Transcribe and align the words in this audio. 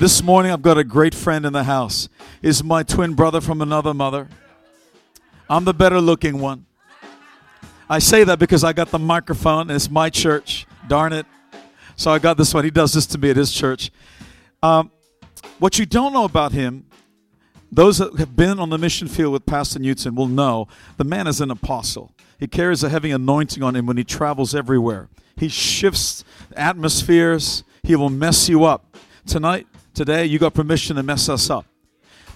This 0.00 0.24
morning, 0.24 0.50
I've 0.50 0.62
got 0.62 0.76
a 0.76 0.82
great 0.82 1.14
friend 1.14 1.46
in 1.46 1.52
the 1.52 1.62
house. 1.62 2.08
Is 2.42 2.64
my 2.64 2.82
twin 2.82 3.14
brother 3.14 3.40
from 3.40 3.60
another 3.60 3.94
mother. 3.94 4.28
I'm 5.48 5.64
the 5.64 5.74
better 5.74 6.00
looking 6.00 6.40
one. 6.40 6.66
I 7.88 8.00
say 8.00 8.24
that 8.24 8.40
because 8.40 8.64
I 8.64 8.72
got 8.72 8.90
the 8.90 8.98
microphone 8.98 9.62
and 9.62 9.72
it's 9.72 9.90
my 9.90 10.10
church. 10.10 10.66
Darn 10.88 11.12
it. 11.12 11.26
So 11.94 12.10
I 12.10 12.18
got 12.18 12.36
this 12.36 12.52
one. 12.52 12.64
He 12.64 12.70
does 12.70 12.92
this 12.92 13.06
to 13.06 13.18
me 13.18 13.30
at 13.30 13.36
his 13.36 13.52
church. 13.52 13.92
Um, 14.62 14.90
what 15.60 15.78
you 15.78 15.86
don't 15.86 16.12
know 16.12 16.24
about 16.24 16.52
him, 16.52 16.86
those 17.70 17.98
that 17.98 18.16
have 18.18 18.34
been 18.34 18.58
on 18.58 18.70
the 18.70 18.78
mission 18.78 19.06
field 19.06 19.32
with 19.32 19.46
Pastor 19.46 19.78
Newton 19.78 20.16
will 20.16 20.28
know 20.28 20.66
the 20.96 21.04
man 21.04 21.28
is 21.28 21.40
an 21.40 21.52
apostle. 21.52 22.12
He 22.40 22.48
carries 22.48 22.82
a 22.82 22.88
heavy 22.88 23.12
anointing 23.12 23.62
on 23.62 23.76
him 23.76 23.86
when 23.86 23.96
he 23.96 24.04
travels 24.04 24.56
everywhere. 24.56 25.08
He 25.36 25.48
shifts 25.48 26.24
atmospheres. 26.56 27.62
He 27.84 27.94
will 27.94 28.10
mess 28.10 28.48
you 28.48 28.64
up. 28.64 28.96
Tonight, 29.26 29.66
today, 29.94 30.26
you 30.26 30.38
got 30.38 30.54
permission 30.54 30.96
to 30.96 31.02
mess 31.02 31.28
us 31.28 31.48
up. 31.50 31.66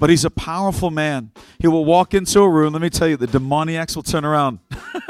But 0.01 0.11
he's 0.11 0.25
a 0.25 0.31
powerful 0.31 0.91
man. 0.91 1.33
He 1.59 1.67
will 1.67 1.85
walk 1.85 2.15
into 2.15 2.41
a 2.41 2.49
room. 2.49 2.73
Let 2.73 2.83
me 2.83 2.91
tell 2.91 3.09
you, 3.09 3.17
the 3.17 3.27
demoniacs 3.27 3.97
will 3.97 4.05
turn 4.05 4.25
around 4.25 4.61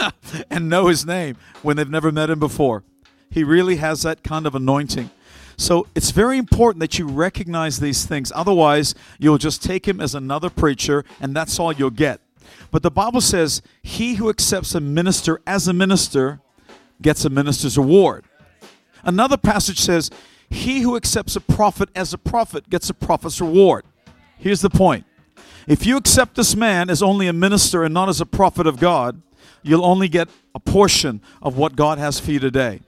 and 0.50 0.68
know 0.68 0.86
his 0.86 1.04
name 1.04 1.36
when 1.62 1.76
they've 1.76 1.90
never 1.90 2.10
met 2.10 2.30
him 2.30 2.38
before. 2.38 2.84
He 3.30 3.44
really 3.44 3.76
has 3.76 4.02
that 4.02 4.22
kind 4.22 4.46
of 4.46 4.54
anointing. 4.54 5.10
So 5.58 5.86
it's 5.94 6.12
very 6.12 6.38
important 6.38 6.80
that 6.80 6.98
you 6.98 7.06
recognize 7.06 7.80
these 7.80 8.06
things. 8.06 8.32
Otherwise, 8.34 8.94
you'll 9.18 9.38
just 9.38 9.62
take 9.62 9.86
him 9.86 10.00
as 10.00 10.14
another 10.14 10.48
preacher, 10.48 11.04
and 11.20 11.34
that's 11.34 11.58
all 11.58 11.72
you'll 11.72 11.90
get. 11.90 12.20
But 12.70 12.82
the 12.82 12.90
Bible 12.90 13.20
says, 13.20 13.60
He 13.82 14.14
who 14.14 14.30
accepts 14.30 14.74
a 14.74 14.80
minister 14.80 15.42
as 15.46 15.68
a 15.68 15.72
minister 15.72 16.40
gets 17.02 17.24
a 17.24 17.30
minister's 17.30 17.76
reward. 17.76 18.24
Another 19.04 19.36
passage 19.36 19.80
says, 19.80 20.10
He 20.50 20.80
who 20.80 20.96
accepts 20.96 21.36
a 21.36 21.40
prophet 21.40 21.88
as 21.94 22.12
a 22.12 22.18
prophet 22.18 22.70
gets 22.70 22.88
a 22.88 22.94
prophet's 22.94 23.40
reward. 23.40 23.84
Here's 24.38 24.60
the 24.60 24.70
point 24.70 25.04
if 25.66 25.84
you 25.84 25.96
accept 25.96 26.34
this 26.34 26.56
man 26.56 26.88
as 26.88 27.02
only 27.02 27.28
a 27.28 27.32
minister 27.32 27.84
and 27.84 27.92
not 27.92 28.08
as 28.08 28.20
a 28.20 28.26
prophet 28.26 28.66
of 28.66 28.80
God, 28.80 29.20
you'll 29.62 29.84
only 29.84 30.08
get 30.08 30.28
a 30.54 30.60
portion 30.60 31.20
of 31.42 31.56
what 31.56 31.76
God 31.76 31.98
has 31.98 32.18
for 32.18 32.30
you 32.30 32.38
today. 32.38 32.80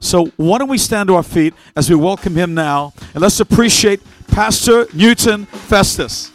So, 0.00 0.26
why 0.36 0.58
don't 0.58 0.68
we 0.68 0.78
stand 0.78 1.08
to 1.08 1.16
our 1.16 1.22
feet 1.22 1.54
as 1.74 1.90
we 1.90 1.96
welcome 1.96 2.36
him 2.36 2.54
now 2.54 2.92
and 3.14 3.22
let's 3.22 3.40
appreciate 3.40 4.00
Pastor 4.28 4.86
Newton 4.92 5.46
Festus. 5.46 6.30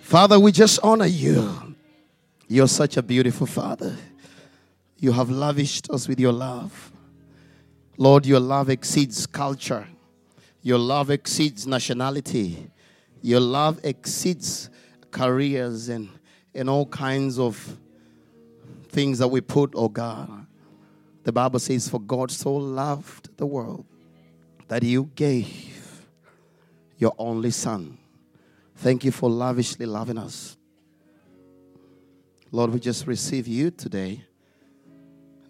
Father, 0.00 0.40
we 0.40 0.50
just 0.50 0.80
honor 0.82 1.06
you. 1.06 1.69
You're 2.52 2.66
such 2.66 2.96
a 2.96 3.02
beautiful 3.02 3.46
Father. 3.46 3.96
You 4.98 5.12
have 5.12 5.30
lavished 5.30 5.88
us 5.88 6.08
with 6.08 6.18
your 6.18 6.32
love. 6.32 6.90
Lord, 7.96 8.26
your 8.26 8.40
love 8.40 8.68
exceeds 8.68 9.24
culture. 9.24 9.86
Your 10.60 10.78
love 10.78 11.10
exceeds 11.10 11.64
nationality. 11.64 12.68
Your 13.22 13.38
love 13.38 13.78
exceeds 13.84 14.68
careers 15.12 15.90
and, 15.90 16.08
and 16.52 16.68
all 16.68 16.86
kinds 16.86 17.38
of 17.38 17.76
things 18.88 19.20
that 19.20 19.28
we 19.28 19.40
put, 19.40 19.70
oh 19.76 19.88
God. 19.88 20.44
The 21.22 21.30
Bible 21.30 21.60
says, 21.60 21.88
For 21.88 22.00
God 22.00 22.32
so 22.32 22.52
loved 22.52 23.36
the 23.36 23.46
world 23.46 23.86
that 24.66 24.82
you 24.82 25.08
gave 25.14 26.04
your 26.98 27.14
only 27.16 27.52
Son. 27.52 27.96
Thank 28.74 29.04
you 29.04 29.12
for 29.12 29.30
lavishly 29.30 29.86
loving 29.86 30.18
us. 30.18 30.56
Lord, 32.52 32.72
we 32.72 32.80
just 32.80 33.06
receive 33.06 33.46
you 33.46 33.70
today. 33.70 34.24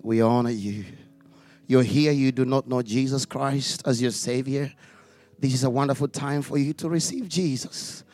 We 0.03 0.21
honor 0.21 0.51
you. 0.51 0.85
You're 1.67 1.83
here, 1.83 2.13
you 2.13 2.31
do 2.31 2.45
not 2.45 2.69
know 2.69 2.83
Jesus 2.83 3.25
Christ 3.25 3.83
as 3.87 4.03
your 4.03 4.11
Savior. 4.11 4.71
This 5.39 5.55
is 5.55 5.65
a 5.65 5.71
wonderful 5.71 6.09
time 6.09 6.43
for 6.43 6.59
you 6.59 6.75
to 6.75 6.91
receive 6.91 7.29
Jesus. 7.29 8.05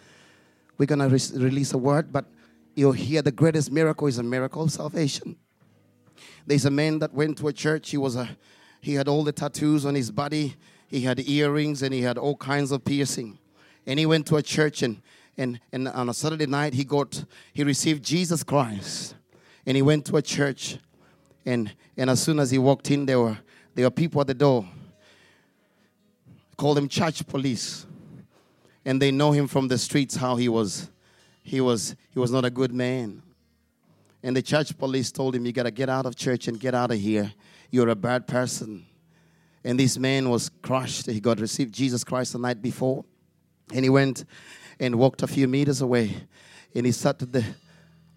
We're 0.79 0.87
going 0.87 1.01
to 1.01 1.09
re- 1.09 1.45
release 1.45 1.73
a 1.73 1.79
word, 1.79 2.13
but 2.13 2.27
you'll 2.77 2.93
hear 2.93 3.23
the 3.23 3.33
greatest 3.33 3.73
miracle 3.73 4.07
is 4.07 4.19
a 4.19 4.23
miracle 4.23 4.63
of 4.63 4.71
salvation. 4.71 5.37
There's 6.47 6.67
a 6.67 6.71
man 6.71 7.01
that 7.01 7.13
went 7.13 7.39
to 7.39 7.49
a 7.49 7.53
church. 7.53 7.91
He 7.91 7.97
was 7.97 8.15
a 8.15 8.37
he 8.81 8.95
had 8.95 9.09
all 9.09 9.25
the 9.25 9.33
tattoos 9.33 9.85
on 9.85 9.97
his 9.97 10.13
body. 10.13 10.55
He 10.87 11.01
had 11.01 11.19
earrings 11.29 11.83
and 11.83 11.93
he 11.93 12.03
had 12.03 12.19
all 12.19 12.37
kinds 12.37 12.71
of 12.71 12.85
piercing. 12.85 13.39
And 13.85 13.99
he 13.99 14.07
went 14.07 14.27
to 14.27 14.37
a 14.37 14.43
church 14.43 14.83
and 14.83 15.03
and, 15.39 15.61
and 15.73 15.89
on 15.89 16.09
a 16.09 16.15
Saturday 16.15 16.47
night 16.47 16.75
he 16.75 16.85
got 16.85 17.25
he 17.53 17.65
received 17.65 18.03
Jesus 18.03 18.43
Christ. 18.43 19.15
And 19.67 19.77
he 19.77 19.83
went 19.83 20.05
to 20.07 20.17
a 20.17 20.23
church 20.23 20.79
and 21.45 21.73
and 21.97 22.11
as 22.11 22.23
soon 22.23 22.39
as 22.39 22.51
he 22.51 22.59
walked 22.59 22.91
in 22.91 23.07
there 23.07 23.21
were 23.21 23.39
there 23.75 23.87
were 23.87 23.91
people 23.91 24.21
at 24.21 24.27
the 24.27 24.35
door. 24.35 24.69
Call 26.57 26.75
them 26.75 26.89
church 26.89 27.27
police. 27.27 27.87
And 28.85 29.03
they 29.03 29.11
know 29.11 29.33
him 29.33 29.49
from 29.49 29.69
the 29.69 29.77
streets 29.77 30.17
how 30.17 30.37
he 30.37 30.49
was 30.49 30.91
he 31.43 31.61
was 31.61 31.97
he 32.11 32.19
was 32.19 32.31
not 32.31 32.45
a 32.45 32.51
good 32.51 32.73
man. 32.73 33.23
And 34.23 34.35
the 34.35 34.43
church 34.43 34.77
police 34.79 35.13
told 35.13 35.35
him 35.35 35.45
you 35.45 35.53
got 35.53 35.65
to 35.65 35.71
get 35.71 35.89
out 35.89 36.07
of 36.07 36.17
church 36.17 36.49
and 36.49 36.59
get 36.59 36.75
out 36.75 36.91
of 36.91 36.99
here. 36.99 37.33
You're 37.71 37.91
a 37.91 37.95
bad 37.95 38.27
person. 38.27 38.87
And 39.63 39.79
this 39.79 39.99
man 39.99 40.31
was 40.31 40.51
crushed. 40.63 41.07
He 41.07 41.21
got 41.21 41.41
received 41.41 41.75
jesus 41.75 42.05
christ 42.05 42.33
the 42.33 42.39
night 42.39 42.63
before 42.63 43.05
and 43.73 43.85
he 43.85 43.91
went 43.91 44.25
and 44.81 44.97
walked 44.97 45.23
a 45.23 45.27
few 45.27 45.49
meters 45.49 45.81
away 45.81 46.15
and 46.75 46.87
he 46.87 46.93
sat 46.93 47.19
the, 47.19 47.45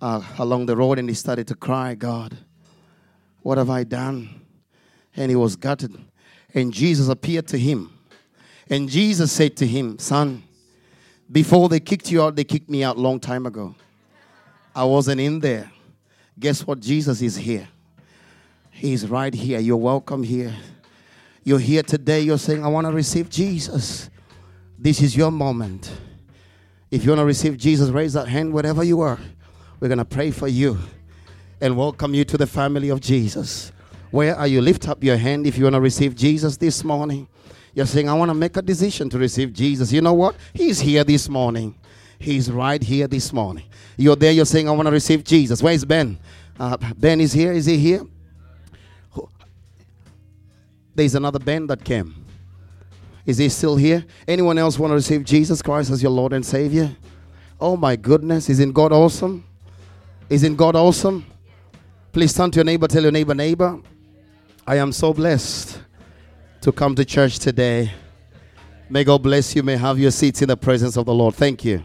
uh, 0.01 0.21
along 0.37 0.65
the 0.65 0.75
road 0.75 0.99
and 0.99 1.09
he 1.09 1.15
started 1.15 1.47
to 1.47 1.55
cry 1.55 1.95
god 1.95 2.37
what 3.41 3.57
have 3.57 3.69
i 3.69 3.83
done 3.83 4.41
and 5.15 5.29
he 5.29 5.35
was 5.35 5.55
gutted 5.55 5.95
and 6.53 6.73
jesus 6.73 7.07
appeared 7.07 7.47
to 7.47 7.57
him 7.57 7.91
and 8.69 8.89
jesus 8.89 9.31
said 9.31 9.55
to 9.55 9.65
him 9.65 9.97
son 9.97 10.43
before 11.31 11.69
they 11.69 11.79
kicked 11.79 12.11
you 12.11 12.23
out, 12.23 12.35
they 12.35 12.43
kicked 12.43 12.69
me 12.69 12.83
out 12.83 12.97
long 12.97 13.19
time 13.19 13.45
ago. 13.45 13.75
I 14.75 14.83
wasn't 14.83 15.21
in 15.21 15.39
there. 15.39 15.71
Guess 16.39 16.65
what? 16.65 16.79
Jesus 16.79 17.21
is 17.21 17.35
here. 17.35 17.67
He's 18.71 19.07
right 19.07 19.33
here. 19.33 19.59
You're 19.59 19.77
welcome 19.77 20.23
here. 20.23 20.55
You're 21.43 21.59
here 21.59 21.83
today. 21.83 22.21
You're 22.21 22.39
saying, 22.39 22.63
I 22.63 22.67
want 22.67 22.88
to 22.88 22.93
receive 22.93 23.29
Jesus. 23.29 24.09
This 24.81 25.01
is 25.01 25.17
your 25.17 25.29
moment. 25.29 25.91
If 26.90 27.03
you 27.03 27.09
want 27.09 27.19
to 27.19 27.25
receive 27.25 27.57
Jesus, 27.57 27.90
raise 27.90 28.13
that 28.13 28.29
hand 28.29 28.53
wherever 28.53 28.81
you 28.81 29.01
are. 29.01 29.19
We're 29.81 29.90
going 29.90 29.97
to 29.97 30.06
pray 30.06 30.31
for 30.31 30.47
you 30.47 30.78
and 31.59 31.75
welcome 31.75 32.13
you 32.13 32.23
to 32.23 32.38
the 32.38 32.47
family 32.47 32.88
of 32.88 33.01
Jesus. 33.01 33.73
Where 34.09 34.38
are 34.38 34.47
you? 34.47 34.62
Lift 34.62 34.88
up 34.88 35.03
your 35.03 35.18
hand 35.18 35.45
if 35.45 35.57
you 35.57 35.66
want 35.66 35.73
to 35.73 35.81
receive 35.81 36.16
Jesus 36.16 36.56
this 36.56 36.81
morning. 36.85 37.28
You're 37.73 37.85
saying, 37.85 38.07
I 38.07 38.13
want 38.13 38.29
to 38.29 38.34
make 38.34 38.56
a 38.56 38.62
decision 38.62 39.09
to 39.09 39.19
receive 39.19 39.51
Jesus. 39.51 39.91
You 39.91 40.00
know 40.00 40.13
what? 40.13 40.35
He's 40.53 40.79
here 40.79 41.03
this 41.03 41.28
morning. 41.28 41.75
He's 42.18 42.50
right 42.50 42.81
here 42.81 43.07
this 43.07 43.33
morning. 43.33 43.65
You're 43.98 44.15
there, 44.15 44.31
you're 44.31 44.45
saying, 44.45 44.69
I 44.69 44.71
want 44.71 44.88
to 44.88 44.94
receive 44.94 45.25
Jesus. 45.25 45.62
Where's 45.62 45.83
Ben? 45.83 46.18
Uh, 46.57 46.77
ben 46.98 47.19
is 47.19 47.33
here. 47.33 47.51
Is 47.51 47.65
he 47.65 47.77
here? 47.77 48.03
There's 50.95 51.15
another 51.15 51.39
Ben 51.39 51.68
that 51.68 51.83
came. 51.83 52.28
Is 53.29 53.37
he 53.37 53.47
still 53.47 53.75
here? 53.75 54.03
Anyone 54.27 54.57
else 54.57 54.79
want 54.79 54.89
to 54.89 54.95
receive 54.95 55.23
Jesus 55.23 55.61
Christ 55.61 55.91
as 55.91 56.01
your 56.01 56.11
Lord 56.11 56.33
and 56.33 56.43
Savior? 56.43 56.89
Oh 57.61 57.77
my 57.77 57.95
goodness. 57.95 58.49
Isn't 58.49 58.71
God 58.71 58.91
awesome? 58.91 59.45
Isn't 60.31 60.55
God 60.55 60.75
awesome? 60.75 61.23
Please 62.11 62.33
turn 62.33 62.49
to 62.49 62.55
your 62.55 62.65
neighbor, 62.65 62.87
tell 62.87 63.03
your 63.03 63.11
neighbor, 63.11 63.35
neighbor, 63.35 63.79
I 64.65 64.77
am 64.77 64.91
so 64.91 65.13
blessed 65.13 65.79
to 66.61 66.71
come 66.71 66.95
to 66.95 67.05
church 67.05 67.37
today. 67.37 67.91
May 68.89 69.03
God 69.03 69.21
bless 69.21 69.55
you. 69.55 69.61
May 69.61 69.77
have 69.77 69.99
your 69.99 70.09
seats 70.09 70.41
in 70.41 70.47
the 70.47 70.57
presence 70.57 70.97
of 70.97 71.05
the 71.05 71.13
Lord. 71.13 71.35
Thank 71.35 71.63
you. 71.63 71.83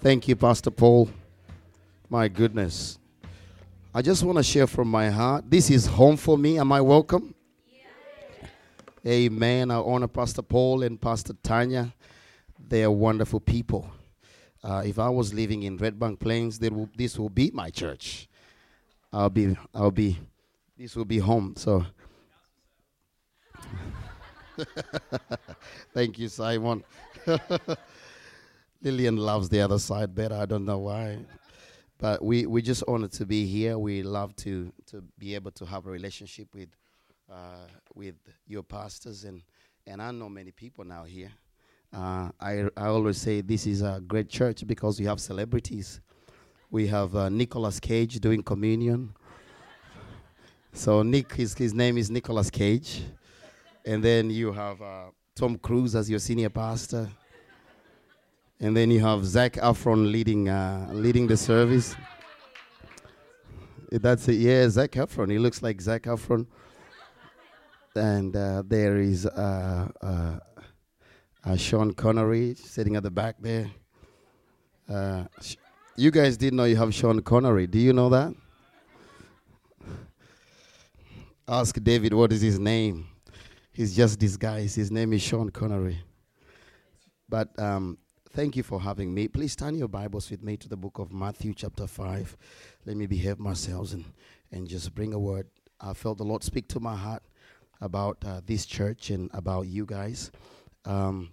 Thank 0.00 0.28
you, 0.28 0.36
Pastor 0.36 0.70
Paul. 0.70 1.08
My 2.10 2.28
goodness. 2.28 2.98
I 3.94 4.02
just 4.02 4.22
want 4.22 4.36
to 4.36 4.44
share 4.44 4.66
from 4.66 4.88
my 4.88 5.08
heart. 5.08 5.50
This 5.50 5.70
is 5.70 5.86
home 5.86 6.18
for 6.18 6.36
me. 6.36 6.58
Am 6.58 6.70
I 6.72 6.82
welcome? 6.82 7.34
Amen. 9.06 9.70
I 9.70 9.76
honor 9.76 10.08
Pastor 10.08 10.42
Paul 10.42 10.82
and 10.82 11.00
Pastor 11.00 11.32
Tanya. 11.42 11.94
They 12.68 12.84
are 12.84 12.90
wonderful 12.90 13.40
people. 13.40 13.90
Uh, 14.62 14.82
if 14.84 14.98
I 14.98 15.08
was 15.08 15.32
living 15.32 15.62
in 15.62 15.78
Redbank 15.78 16.20
Plains, 16.20 16.60
will, 16.60 16.90
this 16.94 17.18
will 17.18 17.30
be 17.30 17.50
my 17.54 17.70
church. 17.70 18.28
I'll 19.10 19.30
be, 19.30 19.56
I'll 19.74 19.90
be, 19.90 20.18
this 20.76 20.94
will 20.96 21.06
be 21.06 21.18
home. 21.18 21.54
So, 21.56 21.86
thank 25.94 26.18
you, 26.18 26.28
Simon. 26.28 26.84
Lillian 28.82 29.16
loves 29.16 29.48
the 29.48 29.62
other 29.62 29.78
side 29.78 30.14
better. 30.14 30.34
I 30.34 30.44
don't 30.44 30.66
know 30.66 30.78
why. 30.78 31.20
But 31.96 32.22
we, 32.22 32.44
we 32.44 32.60
just 32.60 32.84
honored 32.86 33.12
to 33.12 33.24
be 33.24 33.46
here. 33.46 33.78
We 33.78 34.02
love 34.02 34.36
to, 34.36 34.70
to 34.86 35.02
be 35.18 35.34
able 35.34 35.52
to 35.52 35.64
have 35.64 35.86
a 35.86 35.90
relationship 35.90 36.54
with, 36.54 36.68
uh, 37.30 37.66
with 37.94 38.16
your 38.46 38.62
pastors. 38.62 39.24
And, 39.24 39.42
and 39.86 40.02
I 40.02 40.10
know 40.10 40.28
many 40.28 40.50
people 40.50 40.84
now 40.84 41.04
here. 41.04 41.30
Uh, 41.92 42.30
I, 42.40 42.66
I 42.76 42.86
always 42.86 43.18
say 43.18 43.40
this 43.40 43.66
is 43.66 43.82
a 43.82 44.00
great 44.06 44.28
church 44.28 44.66
because 44.66 45.00
we 45.00 45.06
have 45.06 45.20
celebrities. 45.20 46.00
We 46.70 46.86
have 46.86 47.16
uh, 47.16 47.28
Nicolas 47.28 47.80
Cage 47.80 48.20
doing 48.20 48.42
communion. 48.42 49.12
So 50.72 51.02
Nick, 51.02 51.32
his, 51.32 51.54
his 51.54 51.74
name 51.74 51.98
is 51.98 52.10
Nicolas 52.10 52.48
Cage. 52.50 53.02
And 53.84 54.04
then 54.04 54.30
you 54.30 54.52
have 54.52 54.80
uh, 54.80 55.06
Tom 55.34 55.58
Cruise 55.58 55.96
as 55.96 56.08
your 56.08 56.20
senior 56.20 56.50
pastor. 56.50 57.08
And 58.60 58.76
then 58.76 58.90
you 58.90 59.00
have 59.00 59.24
Zac 59.24 59.54
Efron 59.54 60.12
leading, 60.12 60.48
uh, 60.48 60.88
leading 60.92 61.26
the 61.26 61.36
service. 61.36 61.96
That's 63.90 64.28
it. 64.28 64.34
Yeah, 64.34 64.68
Zac 64.68 64.92
Efron. 64.92 65.32
He 65.32 65.38
looks 65.38 65.62
like 65.62 65.80
Zac 65.80 66.02
Efron. 66.02 66.46
And 67.96 68.36
uh, 68.36 68.62
there 68.66 68.98
is 68.98 69.26
uh, 69.26 69.88
uh, 70.00 70.38
uh, 71.44 71.56
Sean 71.56 71.92
Connery 71.92 72.54
sitting 72.54 72.94
at 72.94 73.02
the 73.02 73.10
back 73.10 73.36
there. 73.40 73.68
Uh, 74.88 75.24
sh- 75.40 75.56
you 75.96 76.12
guys 76.12 76.36
didn't 76.36 76.56
know 76.56 76.64
you 76.64 76.76
have 76.76 76.94
Sean 76.94 77.20
Connery. 77.20 77.66
Do 77.66 77.78
you 77.80 77.92
know 77.92 78.08
that? 78.10 78.32
Ask 81.48 81.82
David 81.82 82.14
what 82.14 82.32
is 82.32 82.40
his 82.40 82.60
name. 82.60 83.08
He's 83.72 83.96
just 83.96 84.20
disguised. 84.20 84.76
His 84.76 84.92
name 84.92 85.12
is 85.12 85.20
Sean 85.20 85.50
Connery. 85.50 85.98
But 87.28 87.58
um, 87.58 87.98
thank 88.30 88.56
you 88.56 88.62
for 88.62 88.80
having 88.80 89.12
me. 89.12 89.26
Please 89.26 89.56
turn 89.56 89.74
your 89.74 89.88
Bibles 89.88 90.30
with 90.30 90.44
me 90.44 90.56
to 90.58 90.68
the 90.68 90.76
book 90.76 91.00
of 91.00 91.12
Matthew, 91.12 91.54
chapter 91.54 91.88
5. 91.88 92.36
Let 92.86 92.96
me 92.96 93.06
behave 93.06 93.40
myself 93.40 93.92
and, 93.92 94.04
and 94.52 94.68
just 94.68 94.94
bring 94.94 95.12
a 95.12 95.18
word. 95.18 95.48
I 95.80 95.92
felt 95.94 96.18
the 96.18 96.24
Lord 96.24 96.44
speak 96.44 96.68
to 96.68 96.78
my 96.78 96.94
heart 96.94 97.24
about 97.80 98.18
uh, 98.24 98.40
this 98.44 98.66
church 98.66 99.10
and 99.10 99.30
about 99.32 99.66
you 99.66 99.86
guys. 99.86 100.30
Um, 100.84 101.30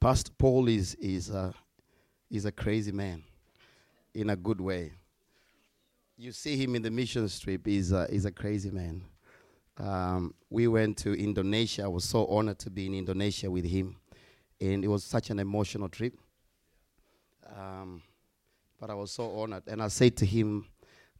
Pastor 0.00 0.32
Paul 0.38 0.68
is, 0.68 0.94
is, 0.96 1.30
uh, 1.30 1.52
is 2.30 2.44
a 2.44 2.52
crazy 2.52 2.92
man 2.92 3.22
in 4.14 4.30
a 4.30 4.36
good 4.36 4.60
way. 4.60 4.92
You 6.16 6.32
see 6.32 6.56
him 6.56 6.74
in 6.74 6.82
the 6.82 6.90
mission 6.90 7.28
trip, 7.28 7.66
he's 7.66 7.92
a, 7.92 8.06
he's 8.10 8.24
a 8.24 8.32
crazy 8.32 8.70
man. 8.70 9.02
Um, 9.78 10.34
we 10.48 10.68
went 10.68 10.96
to 10.98 11.12
Indonesia. 11.12 11.84
I 11.84 11.88
was 11.88 12.04
so 12.04 12.26
honored 12.26 12.58
to 12.60 12.70
be 12.70 12.86
in 12.86 12.94
Indonesia 12.94 13.50
with 13.50 13.66
him. 13.66 13.96
And 14.60 14.82
it 14.84 14.88
was 14.88 15.04
such 15.04 15.28
an 15.28 15.38
emotional 15.38 15.90
trip. 15.90 16.14
Um, 17.54 18.02
but 18.80 18.90
I 18.90 18.94
was 18.94 19.10
so 19.10 19.30
honored. 19.38 19.64
And 19.66 19.82
I 19.82 19.88
said 19.88 20.16
to 20.18 20.26
him, 20.26 20.66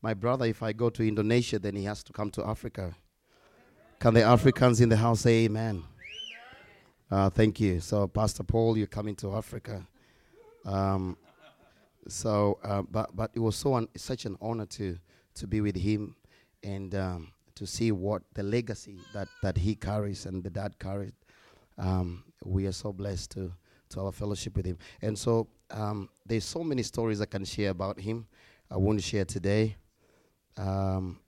My 0.01 0.15
brother, 0.15 0.47
if 0.47 0.63
I 0.63 0.73
go 0.73 0.89
to 0.91 1.07
Indonesia, 1.07 1.59
then 1.59 1.77
he 1.77 1.85
has 1.85 2.03
to 2.05 2.13
come 2.13 2.31
to 2.31 2.47
Africa. 2.47 2.95
Can 3.99 4.13
the 4.13 4.23
Africans 4.23 4.81
in 4.83 4.91
the 4.91 4.97
house 4.97 5.21
say 5.21 5.45
amen? 5.47 5.83
Uh, 7.11 7.31
thank 7.31 7.59
you. 7.61 7.81
So, 7.81 8.07
Pastor 8.07 8.43
Paul, 8.43 8.77
you're 8.77 8.87
coming 8.87 9.17
to 9.17 9.35
Africa. 9.35 9.87
Um, 10.67 11.17
so, 12.07 12.59
uh, 12.63 12.83
but 12.83 13.17
but 13.17 13.31
it 13.35 13.41
was 13.41 13.57
so 13.57 13.75
un- 13.75 13.89
such 13.97 14.27
an 14.27 14.37
honor 14.41 14.67
to 14.67 14.99
to 15.37 15.47
be 15.47 15.63
with 15.63 15.77
him, 15.77 16.15
and 16.63 16.95
um, 16.95 17.33
to 17.55 17.67
see 17.67 17.91
what 17.91 18.23
the 18.35 18.43
legacy 18.43 18.99
that 19.15 19.29
that 19.43 19.57
he 19.57 19.75
carries 19.75 20.27
and 20.27 20.45
the 20.45 20.51
dad 20.51 20.79
carried. 20.79 21.15
Um, 21.79 22.25
we 22.45 22.67
are 22.67 22.73
so 22.73 22.93
blessed 22.93 23.31
to 23.33 23.53
to 23.91 24.01
a 24.03 24.13
fellowship 24.13 24.57
with 24.57 24.67
him, 24.67 24.79
and 25.01 25.19
so 25.19 25.49
um, 25.71 26.11
there's 26.27 26.45
so 26.45 26.63
many 26.63 26.83
stories 26.83 27.21
I 27.23 27.27
can 27.27 27.47
share 27.47 27.71
about 27.71 27.99
him. 27.99 28.27
I 28.71 28.77
won't 28.77 29.03
share 29.03 29.25
today. 29.25 29.77
Um, 30.59 31.19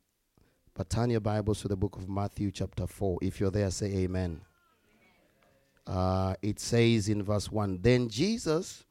but 0.78 0.88
turn 0.88 1.10
your 1.10 1.18
Bibles 1.18 1.60
to 1.60 1.66
the 1.66 1.76
book 1.76 1.96
of 1.96 2.08
Matthew, 2.08 2.52
chapter 2.52 2.86
4. 2.86 3.18
If 3.20 3.40
you're 3.40 3.50
there, 3.50 3.68
say 3.68 3.86
amen. 3.86 4.42
Uh, 5.84 6.34
it 6.40 6.60
says 6.60 7.08
in 7.08 7.24
verse 7.24 7.50
1 7.50 7.80
Then 7.82 8.08
Jesus 8.08 8.84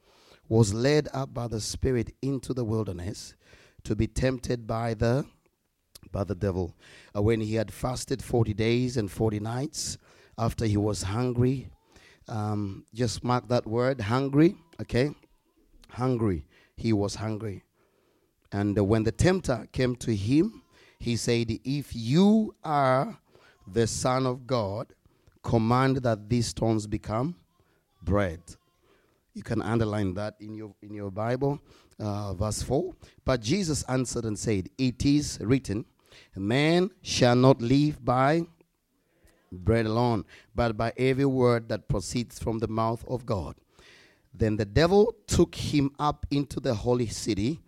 was 0.49 0.73
led 0.73 1.07
up 1.13 1.33
by 1.33 1.47
the 1.47 1.61
Spirit 1.61 2.13
into 2.21 2.53
the 2.53 2.65
wilderness 2.65 3.35
to 3.85 3.95
be 3.95 4.05
tempted 4.05 4.67
by 4.67 4.95
the 4.95 5.25
by 6.11 6.25
the 6.25 6.35
devil. 6.35 6.75
Uh, 7.15 7.21
when 7.21 7.39
he 7.39 7.55
had 7.55 7.71
fasted 7.71 8.21
40 8.21 8.53
days 8.53 8.97
and 8.97 9.09
40 9.09 9.39
nights, 9.39 9.97
after 10.37 10.65
he 10.65 10.75
was 10.75 11.03
hungry, 11.03 11.69
um, 12.27 12.83
just 12.93 13.23
mark 13.23 13.47
that 13.47 13.65
word 13.65 14.01
hungry, 14.01 14.57
okay? 14.81 15.11
Hungry. 15.91 16.47
He 16.75 16.91
was 16.91 17.15
hungry. 17.15 17.63
And 18.51 18.77
uh, 18.77 18.83
when 18.83 19.03
the 19.03 19.13
tempter 19.13 19.69
came 19.71 19.95
to 19.97 20.13
him, 20.13 20.63
he 20.99 21.15
said, 21.15 21.59
If 21.63 21.95
you 21.95 22.55
are 22.63 23.17
the 23.65 23.87
Son 23.87 24.25
of 24.25 24.47
God, 24.47 24.87
command 25.43 25.97
that 25.97 26.29
these 26.29 26.47
stones 26.47 26.87
become 26.87 27.35
bread. 28.01 28.41
You 29.33 29.43
can 29.43 29.61
underline 29.61 30.13
that 30.15 30.35
in 30.39 30.55
your 30.55 30.73
in 30.81 30.93
your 30.93 31.11
Bible, 31.11 31.59
uh, 31.99 32.33
verse 32.33 32.61
four. 32.61 32.95
But 33.23 33.41
Jesus 33.41 33.83
answered 33.83 34.25
and 34.25 34.37
said, 34.37 34.69
"It 34.77 35.05
is 35.05 35.37
written, 35.41 35.85
man 36.35 36.89
shall 37.01 37.35
not 37.35 37.61
live 37.61 38.03
by 38.03 38.47
bread 39.51 39.85
alone, 39.85 40.25
but 40.55 40.75
by 40.75 40.91
every 40.97 41.25
word 41.25 41.69
that 41.69 41.87
proceeds 41.87 42.39
from 42.39 42.59
the 42.59 42.67
mouth 42.67 43.05
of 43.07 43.25
God." 43.25 43.55
Then 44.33 44.57
the 44.57 44.65
devil 44.65 45.13
took 45.27 45.55
him 45.55 45.91
up 45.99 46.25
into 46.31 46.59
the 46.59 46.73
holy 46.73 47.07
city, 47.07 47.61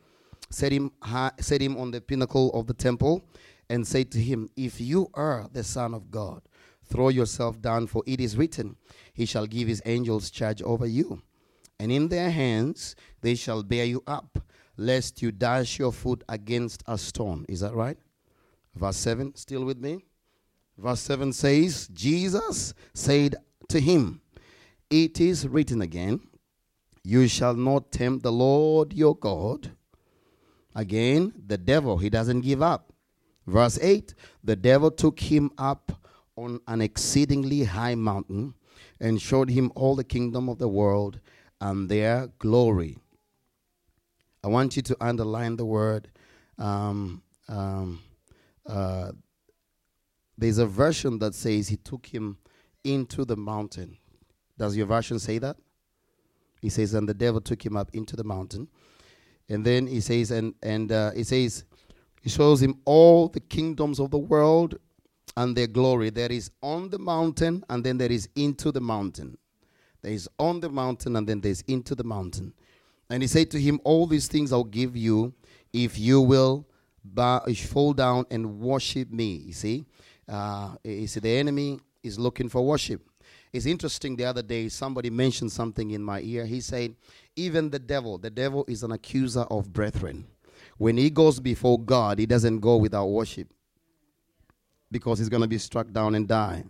set 0.49 0.71
him 0.71 0.91
high, 1.01 1.31
set 1.39 1.61
him 1.61 1.77
on 1.77 1.91
the 1.91 2.01
pinnacle 2.01 2.51
of 2.53 2.67
the 2.67 2.73
temple, 2.73 3.23
and 3.69 3.85
said 3.85 4.11
to 4.11 4.19
him, 4.19 4.49
"If 4.55 4.81
you 4.81 5.09
are 5.13 5.49
the 5.51 5.63
Son 5.63 5.93
of 5.93 6.11
God." 6.11 6.41
Throw 6.89 7.09
yourself 7.09 7.61
down, 7.61 7.85
for 7.85 8.01
it 8.07 8.19
is 8.19 8.35
written, 8.35 8.75
He 9.13 9.25
shall 9.25 9.45
give 9.45 9.67
His 9.67 9.81
angels 9.85 10.31
charge 10.31 10.61
over 10.63 10.87
you. 10.87 11.21
And 11.79 11.91
in 11.91 12.07
their 12.07 12.31
hands 12.31 12.95
they 13.21 13.35
shall 13.35 13.61
bear 13.61 13.85
you 13.85 14.03
up, 14.07 14.39
lest 14.75 15.21
you 15.21 15.31
dash 15.31 15.77
your 15.77 15.91
foot 15.91 16.23
against 16.27 16.83
a 16.87 16.97
stone. 16.97 17.45
Is 17.47 17.59
that 17.59 17.75
right? 17.75 17.97
Verse 18.75 18.97
7, 18.97 19.35
still 19.35 19.65
with 19.65 19.77
me? 19.77 20.03
Verse 20.77 21.01
7 21.01 21.31
says, 21.31 21.87
Jesus 21.89 22.73
said 22.93 23.35
to 23.67 23.79
him, 23.79 24.21
It 24.89 25.21
is 25.21 25.47
written 25.47 25.81
again, 25.81 26.21
You 27.03 27.27
shall 27.27 27.53
not 27.53 27.91
tempt 27.91 28.23
the 28.23 28.31
Lord 28.31 28.93
your 28.93 29.15
God. 29.15 29.71
Again, 30.75 31.33
the 31.47 31.57
devil, 31.57 31.97
he 31.97 32.09
doesn't 32.09 32.41
give 32.41 32.61
up. 32.61 32.93
Verse 33.47 33.79
8, 33.81 34.13
the 34.43 34.55
devil 34.55 34.91
took 34.91 35.19
him 35.19 35.51
up 35.57 35.91
on 36.35 36.59
an 36.67 36.81
exceedingly 36.81 37.63
high 37.63 37.95
mountain 37.95 38.53
and 38.99 39.21
showed 39.21 39.49
him 39.49 39.71
all 39.75 39.95
the 39.95 40.03
kingdom 40.03 40.47
of 40.49 40.59
the 40.59 40.67
world 40.67 41.19
and 41.59 41.89
their 41.89 42.27
glory. 42.37 42.97
I 44.43 44.47
want 44.47 44.75
you 44.75 44.81
to 44.83 44.97
underline 45.01 45.57
the 45.57 45.65
word. 45.65 46.09
Um, 46.57 47.23
um, 47.47 48.01
uh, 48.65 49.11
there's 50.37 50.59
a 50.59 50.65
version 50.65 51.19
that 51.19 51.35
says 51.35 51.67
he 51.67 51.77
took 51.77 52.05
him 52.05 52.37
into 52.83 53.25
the 53.25 53.35
mountain. 53.35 53.97
Does 54.57 54.77
your 54.77 54.85
version 54.85 55.19
say 55.19 55.39
that? 55.39 55.57
He 56.61 56.69
says, 56.69 56.93
and 56.93 57.07
the 57.07 57.13
devil 57.13 57.41
took 57.41 57.65
him 57.65 57.75
up 57.75 57.89
into 57.93 58.15
the 58.15 58.23
mountain. 58.23 58.67
And 59.49 59.65
then 59.65 59.87
he 59.87 59.99
says, 59.99 60.31
and, 60.31 60.53
and 60.61 60.91
uh, 60.91 61.11
he 61.11 61.23
says, 61.23 61.65
he 62.21 62.29
shows 62.29 62.61
him 62.61 62.79
all 62.85 63.27
the 63.27 63.39
kingdoms 63.39 63.99
of 63.99 64.11
the 64.11 64.17
world 64.17 64.77
and 65.35 65.55
their 65.55 65.67
glory. 65.67 66.09
There 66.09 66.31
is 66.31 66.51
on 66.61 66.89
the 66.89 66.99
mountain, 66.99 67.63
and 67.69 67.83
then 67.83 67.97
there 67.97 68.11
is 68.11 68.29
into 68.35 68.71
the 68.71 68.81
mountain. 68.81 69.37
There 70.01 70.11
is 70.11 70.29
on 70.37 70.59
the 70.59 70.69
mountain, 70.69 71.15
and 71.15 71.27
then 71.27 71.41
there's 71.41 71.61
into 71.61 71.95
the 71.95 72.03
mountain. 72.03 72.53
And 73.09 73.23
he 73.23 73.27
said 73.27 73.49
to 73.51 73.59
him, 73.59 73.79
All 73.83 74.05
these 74.05 74.27
things 74.27 74.53
I'll 74.53 74.63
give 74.63 74.95
you 74.95 75.33
if 75.73 75.97
you 75.97 76.21
will 76.21 76.67
bow, 77.03 77.43
fall 77.67 77.93
down 77.93 78.25
and 78.29 78.59
worship 78.59 79.11
me. 79.11 79.35
You 79.45 79.53
see, 79.53 79.85
uh, 80.27 80.75
you 80.83 81.07
see, 81.07 81.19
the 81.19 81.37
enemy 81.37 81.79
is 82.03 82.19
looking 82.19 82.49
for 82.49 82.65
worship. 82.65 83.08
It's 83.51 83.65
interesting. 83.65 84.15
The 84.15 84.25
other 84.25 84.41
day, 84.41 84.69
somebody 84.69 85.09
mentioned 85.09 85.51
something 85.51 85.91
in 85.91 86.03
my 86.03 86.21
ear. 86.21 86.45
He 86.45 86.61
said, 86.61 86.95
Even 87.35 87.69
the 87.69 87.79
devil, 87.79 88.17
the 88.17 88.29
devil 88.29 88.65
is 88.67 88.83
an 88.83 88.91
accuser 88.91 89.41
of 89.41 89.73
brethren. 89.73 90.27
When 90.77 90.97
he 90.97 91.09
goes 91.09 91.39
before 91.39 91.79
God, 91.79 92.19
he 92.19 92.25
doesn't 92.25 92.59
go 92.59 92.77
without 92.77 93.07
worship 93.07 93.47
because 94.91 95.19
he's 95.19 95.29
going 95.29 95.41
to 95.41 95.47
be 95.47 95.57
struck 95.57 95.91
down 95.91 96.15
and 96.15 96.27
die. 96.27 96.63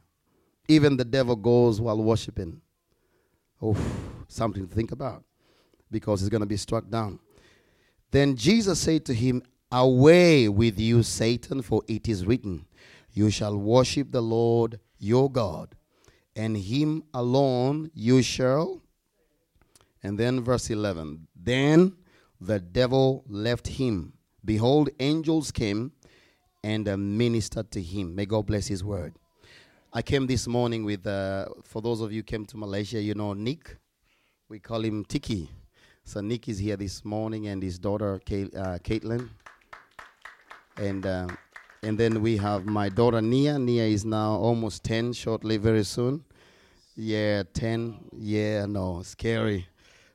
Even 0.67 0.97
the 0.97 1.05
devil 1.05 1.35
goes 1.35 1.81
while 1.81 2.01
worshiping. 2.01 2.61
Oh, 3.61 3.77
something 4.27 4.67
to 4.67 4.73
think 4.73 4.91
about 4.91 5.23
because 5.91 6.21
he's 6.21 6.29
going 6.29 6.41
to 6.41 6.47
be 6.47 6.57
struck 6.57 6.89
down. 6.89 7.19
Then 8.11 8.35
Jesus 8.35 8.79
said 8.79 9.05
to 9.05 9.13
him, 9.13 9.43
Away 9.71 10.49
with 10.49 10.79
you, 10.79 11.03
Satan, 11.03 11.61
for 11.61 11.83
it 11.87 12.07
is 12.07 12.25
written, 12.25 12.65
You 13.11 13.29
shall 13.29 13.57
worship 13.57 14.11
the 14.11 14.21
Lord 14.21 14.79
your 14.97 15.29
God, 15.31 15.75
and 16.39 16.55
him 16.55 17.03
alone 17.13 17.91
you 17.93 18.21
shall. 18.21 18.81
And 20.01 20.17
then 20.17 20.41
verse 20.41 20.69
11 20.69 21.27
Then 21.35 21.97
the 22.39 22.59
devil 22.59 23.25
left 23.27 23.67
him. 23.67 24.13
Behold, 24.45 24.89
angels 24.99 25.51
came 25.51 25.91
and 26.63 26.87
uh, 26.87 26.95
ministered 26.95 27.69
to 27.71 27.81
him. 27.81 28.15
May 28.15 28.25
God 28.25 28.45
bless 28.45 28.67
his 28.67 28.83
word. 28.83 29.13
I 29.91 30.01
came 30.01 30.27
this 30.27 30.47
morning 30.47 30.85
with, 30.85 31.05
uh, 31.05 31.47
for 31.63 31.81
those 31.81 31.99
of 31.99 32.13
you 32.13 32.23
came 32.23 32.45
to 32.45 32.57
Malaysia, 32.57 33.01
you 33.01 33.15
know 33.15 33.33
Nick. 33.33 33.75
We 34.47 34.59
call 34.59 34.81
him 34.81 35.03
Tiki. 35.03 35.49
So 36.05 36.21
Nick 36.21 36.47
is 36.47 36.57
here 36.57 36.77
this 36.77 37.03
morning 37.03 37.47
and 37.47 37.61
his 37.61 37.77
daughter, 37.77 38.21
Kay, 38.23 38.43
uh, 38.55 38.77
Caitlin. 38.81 39.27
And, 40.77 41.05
uh, 41.05 41.27
and 41.83 41.97
then 41.97 42.21
we 42.21 42.37
have 42.37 42.65
my 42.65 42.87
daughter, 42.87 43.21
Nia. 43.21 43.59
Nia 43.59 43.83
is 43.83 44.05
now 44.05 44.35
almost 44.35 44.85
10, 44.85 45.11
shortly, 45.13 45.57
very 45.57 45.83
soon. 45.83 46.23
Yeah, 47.01 47.43
10. 47.53 48.09
Yeah, 48.17 48.65
no, 48.65 49.01
scary. 49.03 49.67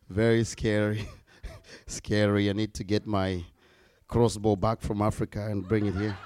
Very 0.09 0.45
scary. 0.45 1.09
scary. 1.87 2.51
I 2.51 2.53
need 2.53 2.75
to 2.75 2.85
get 2.85 3.07
my 3.07 3.45
crossbow 4.07 4.57
back 4.57 4.81
from 4.83 5.01
Africa 5.01 5.47
and 5.51 5.67
bring 5.67 5.87
it 5.87 5.95
here. 5.95 6.17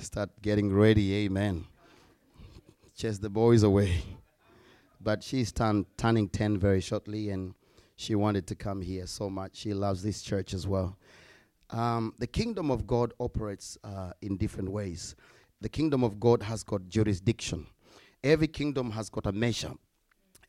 Start 0.00 0.30
getting 0.42 0.72
ready. 0.72 1.14
Amen 1.26 1.66
chase 3.00 3.16
the 3.16 3.30
boys 3.30 3.62
away. 3.62 4.02
But 5.00 5.22
she's 5.22 5.52
turn, 5.52 5.86
turning 5.96 6.28
10 6.28 6.58
very 6.58 6.82
shortly, 6.82 7.30
and 7.30 7.54
she 7.96 8.14
wanted 8.14 8.46
to 8.48 8.54
come 8.54 8.82
here 8.82 9.06
so 9.06 9.30
much. 9.30 9.56
She 9.56 9.72
loves 9.72 10.02
this 10.02 10.20
church 10.20 10.52
as 10.52 10.66
well. 10.66 10.98
Um, 11.70 12.12
the 12.18 12.26
kingdom 12.26 12.70
of 12.70 12.86
God 12.86 13.14
operates 13.18 13.78
uh, 13.82 14.12
in 14.20 14.36
different 14.36 14.70
ways. 14.70 15.14
The 15.62 15.70
kingdom 15.70 16.04
of 16.04 16.20
God 16.20 16.42
has 16.42 16.62
got 16.62 16.88
jurisdiction. 16.88 17.66
Every 18.22 18.48
kingdom 18.48 18.90
has 18.92 19.08
got 19.08 19.26
a 19.26 19.32
measure. 19.32 19.72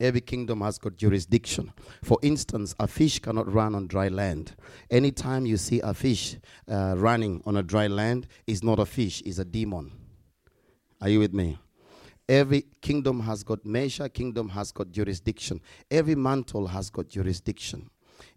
Every 0.00 0.20
kingdom 0.20 0.62
has 0.62 0.78
got 0.78 0.96
jurisdiction. 0.96 1.72
For 2.02 2.18
instance, 2.22 2.74
a 2.80 2.86
fish 2.86 3.18
cannot 3.20 3.52
run 3.52 3.74
on 3.74 3.86
dry 3.86 4.08
land. 4.08 4.56
Anytime 4.90 5.46
you 5.46 5.56
see 5.56 5.80
a 5.80 5.94
fish 5.94 6.36
uh, 6.68 6.94
running 6.96 7.42
on 7.46 7.56
a 7.56 7.62
dry 7.62 7.86
land, 7.86 8.26
it's 8.46 8.62
not 8.62 8.78
a 8.78 8.86
fish, 8.86 9.22
it's 9.24 9.38
a 9.38 9.44
demon. 9.44 9.92
Are 11.00 11.08
you 11.08 11.20
with 11.20 11.32
me? 11.32 11.58
Every 12.28 12.64
kingdom 12.80 13.20
has 13.20 13.42
got 13.42 13.64
measure, 13.64 14.08
kingdom 14.08 14.48
has 14.50 14.72
got 14.72 14.90
jurisdiction. 14.90 15.60
Every 15.90 16.14
mantle 16.14 16.66
has 16.68 16.90
got 16.90 17.08
jurisdiction. 17.08 17.90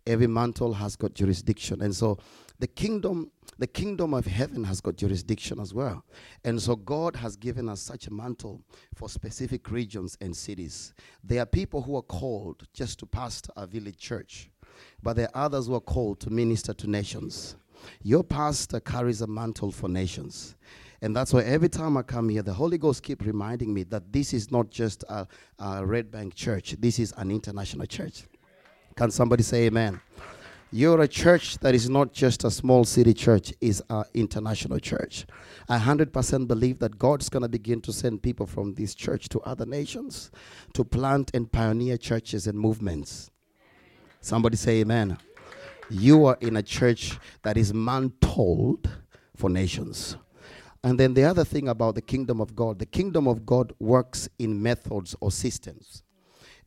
Every 0.05 0.27
mantle 0.27 0.73
has 0.73 0.95
got 0.95 1.13
jurisdiction. 1.13 1.81
And 1.81 1.95
so 1.95 2.17
the 2.59 2.67
kingdom 2.67 3.31
the 3.57 3.67
kingdom 3.67 4.13
of 4.13 4.25
heaven 4.25 4.65
has 4.65 4.81
got 4.81 4.97
jurisdiction 4.97 5.61
as 5.61 5.73
well. 5.73 6.03
And 6.43 6.61
so 6.61 6.75
God 6.75 7.15
has 7.15 7.37
given 7.37 7.69
us 7.69 7.79
such 7.79 8.07
a 8.07 8.13
mantle 8.13 8.61
for 8.93 9.07
specific 9.07 9.71
regions 9.71 10.17
and 10.19 10.35
cities. 10.35 10.93
There 11.23 11.41
are 11.41 11.45
people 11.45 11.81
who 11.81 11.95
are 11.95 12.01
called 12.01 12.67
just 12.73 12.99
to 12.99 13.05
pastor 13.05 13.53
a 13.55 13.65
village 13.65 13.97
church, 13.97 14.49
but 15.01 15.15
there 15.15 15.29
are 15.33 15.45
others 15.45 15.67
who 15.67 15.75
are 15.75 15.79
called 15.79 16.19
to 16.21 16.29
minister 16.29 16.73
to 16.73 16.89
nations. 16.89 17.55
Your 18.03 18.25
pastor 18.25 18.81
carries 18.81 19.21
a 19.21 19.27
mantle 19.27 19.71
for 19.71 19.87
nations. 19.87 20.55
And 21.01 21.15
that's 21.15 21.33
why 21.33 21.43
every 21.43 21.69
time 21.69 21.97
I 21.97 22.01
come 22.01 22.29
here, 22.29 22.41
the 22.41 22.53
Holy 22.53 22.77
Ghost 22.77 23.03
keep 23.03 23.23
reminding 23.25 23.73
me 23.73 23.83
that 23.83 24.11
this 24.11 24.33
is 24.33 24.51
not 24.51 24.69
just 24.69 25.03
a, 25.07 25.27
a 25.59 25.85
Red 25.85 26.11
Bank 26.11 26.35
church. 26.35 26.75
This 26.79 26.99
is 26.99 27.13
an 27.17 27.31
international 27.31 27.85
church. 27.85 28.23
Can 28.95 29.11
somebody 29.11 29.43
say 29.43 29.65
amen? 29.65 30.01
You're 30.77 31.03
a 31.03 31.07
church 31.07 31.59
that 31.59 31.73
is 31.73 31.89
not 31.89 32.11
just 32.11 32.43
a 32.43 32.51
small 32.51 32.83
city 32.83 33.13
church, 33.13 33.53
is 33.61 33.81
an 33.89 34.03
international 34.13 34.79
church. 34.79 35.25
I 35.69 35.79
100% 35.79 36.49
believe 36.49 36.79
that 36.79 36.99
God's 36.99 37.29
going 37.29 37.43
to 37.43 37.47
begin 37.47 37.79
to 37.79 37.93
send 37.93 38.21
people 38.21 38.45
from 38.45 38.73
this 38.73 38.93
church 38.93 39.29
to 39.29 39.39
other 39.43 39.65
nations 39.65 40.31
to 40.73 40.83
plant 40.83 41.31
and 41.33 41.49
pioneer 41.49 41.95
churches 41.95 42.45
and 42.45 42.59
movements. 42.59 43.31
Somebody 44.19 44.57
say 44.57 44.81
amen. 44.81 45.17
You 45.89 46.25
are 46.25 46.37
in 46.41 46.57
a 46.57 46.61
church 46.61 47.17
that 47.43 47.55
is 47.55 47.73
mantled 47.73 48.89
for 49.33 49.49
nations. 49.49 50.17
And 50.83 50.99
then 50.99 51.13
the 51.13 51.23
other 51.23 51.45
thing 51.45 51.69
about 51.69 51.95
the 51.95 52.01
kingdom 52.01 52.41
of 52.41 52.53
God, 52.53 52.79
the 52.79 52.85
kingdom 52.85 53.29
of 53.29 53.45
God 53.45 53.71
works 53.79 54.27
in 54.39 54.61
methods 54.61 55.15
or 55.21 55.31
systems. 55.31 56.03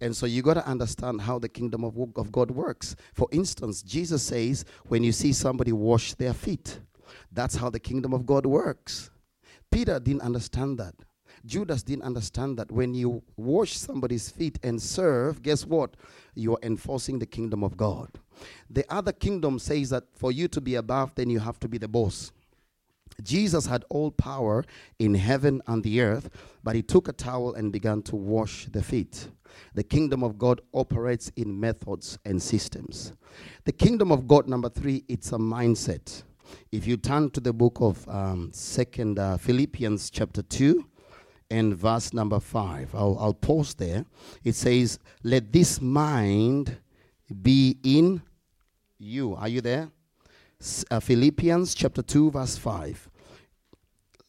And 0.01 0.17
so 0.17 0.27
you 0.27 0.43
got 0.43 0.55
to 0.55 0.67
understand 0.67 1.21
how 1.21 1.39
the 1.39 1.49
kingdom 1.49 1.85
of, 1.85 1.97
of 2.17 2.31
God 2.31 2.51
works. 2.51 2.95
For 3.15 3.29
instance, 3.33 3.83
Jesus 3.83 4.23
says, 4.23 4.65
when 4.87 5.03
you 5.03 5.13
see 5.13 5.33
somebody 5.33 5.73
wash 5.73 6.15
their 6.15 6.33
feet, 6.33 6.81
that's 7.33 7.57
how 7.57 7.71
the 7.71 7.81
kingdom 7.81 8.13
of 8.13 8.25
God 8.25 8.47
works. 8.47 9.11
Peter 9.71 9.99
didn't 9.99 10.23
understand 10.23 10.79
that. 10.79 10.95
Judas 11.45 11.83
didn't 11.83 12.05
understand 12.05 12.59
that 12.59 12.71
when 12.71 12.95
you 12.95 13.23
wash 13.37 13.77
somebody's 13.77 14.29
feet 14.31 14.59
and 14.63 14.81
serve, 14.81 15.43
guess 15.43 15.65
what? 15.65 15.97
You're 16.35 16.59
enforcing 16.63 17.19
the 17.19 17.27
kingdom 17.27 17.63
of 17.63 17.77
God. 17.77 18.09
The 18.71 18.85
other 18.93 19.13
kingdom 19.13 19.59
says 19.59 19.91
that 19.91 20.05
for 20.15 20.33
you 20.33 20.49
to 20.49 20.61
be 20.61 20.77
above, 20.77 21.15
then 21.15 21.31
you 21.31 21.41
have 21.41 21.59
to 21.61 21.69
be 21.69 21.79
the 21.79 21.89
boss. 21.89 22.33
Jesus 23.23 23.67
had 23.67 23.85
all 23.89 24.11
power 24.11 24.65
in 24.99 25.15
heaven 25.15 25.61
and 25.67 25.83
the 25.83 26.01
earth, 26.01 26.31
but 26.63 26.77
he 26.77 26.83
took 26.83 27.09
a 27.09 27.13
towel 27.13 27.55
and 27.55 27.73
began 27.73 28.03
to 28.03 28.17
wash 28.17 28.67
the 28.67 28.83
feet. 28.83 29.29
The 29.75 29.83
kingdom 29.83 30.23
of 30.23 30.39
God 30.39 30.61
operates 30.73 31.31
in 31.37 31.59
methods 31.59 32.19
and 32.25 32.41
systems. 32.41 33.13
The 33.65 33.73
kingdom 33.73 34.13
of 34.13 34.27
God, 34.27 34.49
number 34.49 34.69
three, 34.69 35.05
it's 35.09 35.33
a 35.33 35.39
mindset. 35.39 36.23
If 36.73 36.87
you 36.87 36.97
turn 36.97 37.31
to 37.31 37.41
the 37.41 37.53
book 37.53 37.79
of 37.81 38.09
um, 38.09 38.51
Second 38.53 39.19
uh, 39.19 39.37
Philippians 39.37 40.11
chapter 40.11 40.43
two 40.43 40.87
and 41.51 41.77
verse 41.77 42.13
number 42.13 42.41
five, 42.41 42.95
I'll, 42.95 43.17
I'll 43.21 43.35
pause 43.35 43.75
there. 43.75 44.05
It 44.45 44.55
says, 44.55 44.99
"Let 45.23 45.53
this 45.53 45.81
mind 45.81 46.79
be 47.43 47.79
in 47.83 48.23
you." 48.99 49.35
Are 49.35 49.49
you 49.49 49.61
there? 49.61 49.91
uh, 50.91 51.01
Philippians 51.01 51.75
chapter 51.75 52.03
2, 52.03 52.31
verse 52.33 52.57
5. 52.57 53.09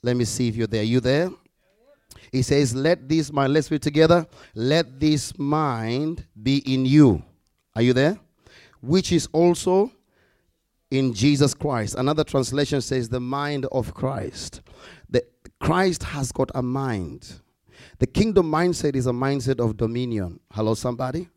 Let 0.03 0.15
me 0.15 0.25
see 0.25 0.47
if 0.47 0.55
you're 0.55 0.67
there. 0.67 0.83
You 0.83 0.99
there? 0.99 1.31
He 2.31 2.41
says, 2.41 2.75
Let 2.75 3.07
this 3.07 3.31
mind, 3.31 3.53
let's 3.53 3.71
read 3.71 3.81
together. 3.81 4.27
Let 4.53 4.99
this 4.99 5.37
mind 5.37 6.25
be 6.41 6.57
in 6.71 6.85
you. 6.85 7.23
Are 7.75 7.81
you 7.81 7.93
there? 7.93 8.19
Which 8.81 9.11
is 9.11 9.27
also 9.31 9.91
in 10.91 11.13
Jesus 11.13 11.53
Christ. 11.53 11.95
Another 11.95 12.23
translation 12.23 12.81
says, 12.81 13.09
The 13.09 13.19
mind 13.19 13.65
of 13.71 13.93
Christ. 13.93 14.61
The, 15.09 15.23
Christ 15.59 16.03
has 16.03 16.31
got 16.31 16.51
a 16.55 16.61
mind. 16.61 17.41
The 17.99 18.07
kingdom 18.07 18.51
mindset 18.51 18.95
is 18.95 19.07
a 19.07 19.11
mindset 19.11 19.63
of 19.63 19.77
dominion. 19.77 20.39
Hello, 20.51 20.73
somebody? 20.73 21.29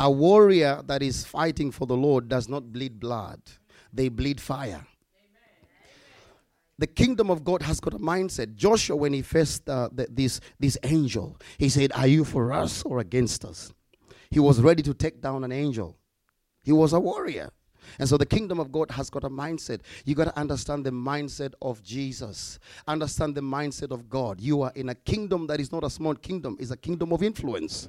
A 0.00 0.10
warrior 0.10 0.82
that 0.86 1.02
is 1.02 1.24
fighting 1.24 1.70
for 1.70 1.86
the 1.86 1.96
Lord 1.96 2.28
does 2.28 2.48
not 2.48 2.72
bleed 2.72 2.98
blood 2.98 3.40
they 3.92 4.08
bleed 4.08 4.40
fire. 4.40 4.86
The 6.82 6.88
kingdom 6.88 7.30
of 7.30 7.44
God 7.44 7.62
has 7.62 7.78
got 7.78 7.94
a 7.94 7.98
mindset. 8.00 8.56
Joshua, 8.56 8.96
when 8.96 9.12
he 9.12 9.22
faced 9.22 9.68
uh, 9.68 9.88
the, 9.92 10.08
this, 10.10 10.40
this 10.58 10.76
angel, 10.82 11.38
he 11.56 11.68
said, 11.68 11.92
Are 11.94 12.08
you 12.08 12.24
for 12.24 12.52
us 12.52 12.82
or 12.82 12.98
against 12.98 13.44
us? 13.44 13.72
He 14.32 14.40
was 14.40 14.60
ready 14.60 14.82
to 14.82 14.92
take 14.92 15.20
down 15.20 15.44
an 15.44 15.52
angel. 15.52 15.96
He 16.64 16.72
was 16.72 16.92
a 16.92 16.98
warrior. 16.98 17.50
And 18.00 18.08
so 18.08 18.16
the 18.16 18.26
kingdom 18.26 18.58
of 18.58 18.72
God 18.72 18.90
has 18.90 19.10
got 19.10 19.22
a 19.22 19.30
mindset. 19.30 19.82
You 20.04 20.16
got 20.16 20.24
to 20.24 20.36
understand 20.36 20.84
the 20.84 20.90
mindset 20.90 21.54
of 21.62 21.84
Jesus. 21.84 22.58
Understand 22.88 23.36
the 23.36 23.42
mindset 23.42 23.92
of 23.92 24.10
God. 24.10 24.40
You 24.40 24.62
are 24.62 24.72
in 24.74 24.88
a 24.88 24.96
kingdom 24.96 25.46
that 25.46 25.60
is 25.60 25.70
not 25.70 25.84
a 25.84 25.90
small 25.90 26.16
kingdom, 26.16 26.56
it's 26.58 26.72
a 26.72 26.76
kingdom 26.76 27.12
of 27.12 27.22
influence. 27.22 27.88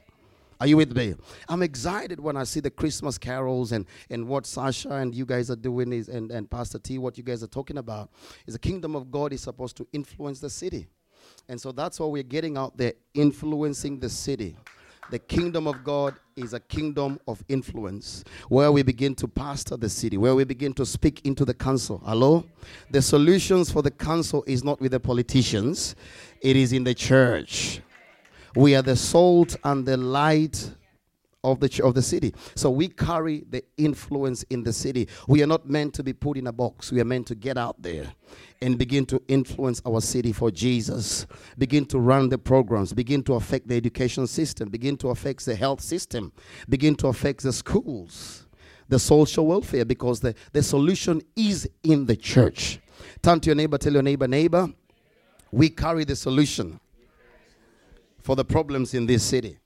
Are 0.60 0.68
you 0.68 0.78
with 0.78 0.96
me? 0.96 1.16
I'm 1.50 1.62
excited 1.62 2.20
when 2.20 2.38
I 2.38 2.44
see 2.44 2.60
the 2.60 2.72
Christmas 2.72 3.18
carols 3.18 3.72
and, 3.72 3.86
and 4.10 4.28
what 4.28 4.46
Sasha 4.46 4.94
and 4.94 5.14
you 5.14 5.26
guys 5.26 5.50
are 5.52 5.56
doing 5.56 5.94
is 5.94 6.10
and, 6.10 6.32
and 6.32 6.50
Pastor 6.50 6.80
T, 6.80 6.98
what 6.98 7.18
you 7.18 7.24
guys 7.24 7.44
are 7.44 7.48
talking 7.48 7.78
about 7.78 8.10
is 8.46 8.54
the 8.54 8.60
kingdom 8.60 8.96
of 8.96 9.12
God 9.12 9.34
is 9.34 9.42
supposed 9.42 9.78
to 9.78 9.88
influence 9.94 10.40
the 10.40 10.50
city. 10.50 10.88
And 11.50 11.60
so 11.60 11.72
that's 11.72 12.00
what 12.00 12.12
we're 12.12 12.24
getting 12.24 12.58
out 12.58 12.78
there, 12.78 12.94
influencing 13.14 14.00
the 14.00 14.10
city. 14.10 14.56
The 15.10 15.20
kingdom 15.20 15.68
of 15.68 15.84
God 15.84 16.16
is 16.36 16.54
a 16.54 16.60
kingdom 16.60 17.20
of 17.28 17.44
influence 17.50 18.24
where 18.48 18.72
we 18.72 18.84
begin 18.84 19.14
to 19.16 19.28
pastor 19.28 19.76
the 19.76 19.90
city, 19.90 20.18
where 20.18 20.34
we 20.34 20.44
begin 20.46 20.74
to 20.76 20.86
speak 20.86 21.26
into 21.26 21.46
the 21.46 21.54
council. 21.54 22.02
Hello? 22.06 22.46
The 22.90 23.02
solutions 23.02 23.70
for 23.70 23.82
the 23.82 23.92
council 23.92 24.44
is 24.48 24.64
not 24.64 24.80
with 24.80 24.92
the 24.92 25.00
politicians, 25.00 25.96
it 26.42 26.56
is 26.56 26.74
in 26.74 26.84
the 26.84 26.94
church. 26.94 27.82
We 28.56 28.76
are 28.76 28.82
the 28.82 28.96
salt 28.96 29.56
and 29.64 29.86
the 29.86 29.98
light 29.98 30.72
of 31.44 31.60
the 31.60 31.82
of 31.84 31.94
the 31.94 32.02
city. 32.02 32.34
So 32.56 32.70
we 32.70 32.88
carry 32.88 33.44
the 33.50 33.64
influence 33.78 34.44
in 34.44 34.64
the 34.64 34.72
city. 34.72 35.10
We 35.28 35.44
are 35.44 35.48
not 35.48 35.68
meant 35.68 35.94
to 35.96 36.04
be 36.04 36.14
put 36.14 36.38
in 36.38 36.48
a 36.48 36.54
box. 36.54 36.92
We 36.92 37.02
are 37.02 37.06
meant 37.06 37.28
to 37.28 37.36
get 37.36 37.58
out 37.58 37.82
there 37.82 38.14
and 38.62 38.78
begin 38.78 39.06
to 39.08 39.22
influence 39.28 39.82
our 39.86 40.00
city 40.00 40.32
for 40.32 40.52
Jesus. 40.52 41.26
Begin 41.58 41.86
to 41.88 42.00
run 42.00 42.30
the 42.30 42.38
programs, 42.38 42.94
begin 42.94 43.24
to 43.24 43.34
affect 43.34 43.68
the 43.68 43.76
education 43.76 44.26
system, 44.28 44.70
begin 44.70 44.96
to 44.98 45.10
affect 45.10 45.46
the 45.46 45.56
health 45.56 45.82
system, 45.82 46.32
begin 46.70 46.96
to 46.96 47.08
affect 47.08 47.44
the 47.44 47.52
schools. 47.52 48.44
the 48.90 49.00
social 49.00 49.48
welfare 49.48 49.86
because 49.86 50.20
the, 50.20 50.36
the 50.52 50.62
solution 50.62 51.22
is 51.36 51.68
in 51.84 52.06
the 52.06 52.16
church. 52.16 52.80
Turn 53.22 53.40
to 53.40 53.48
your 53.48 53.56
neighbor, 53.56 53.78
tell 53.78 53.94
your 53.94 54.04
neighbor, 54.04 54.28
neighbor, 54.28 54.70
we 55.52 55.70
carry 55.70 56.04
the 56.04 56.16
solution 56.16 56.80
for 58.24 58.36
the 58.36 58.46
problems 58.46 58.94
in 58.94 59.06
this 59.06 59.24
city. 59.24 59.60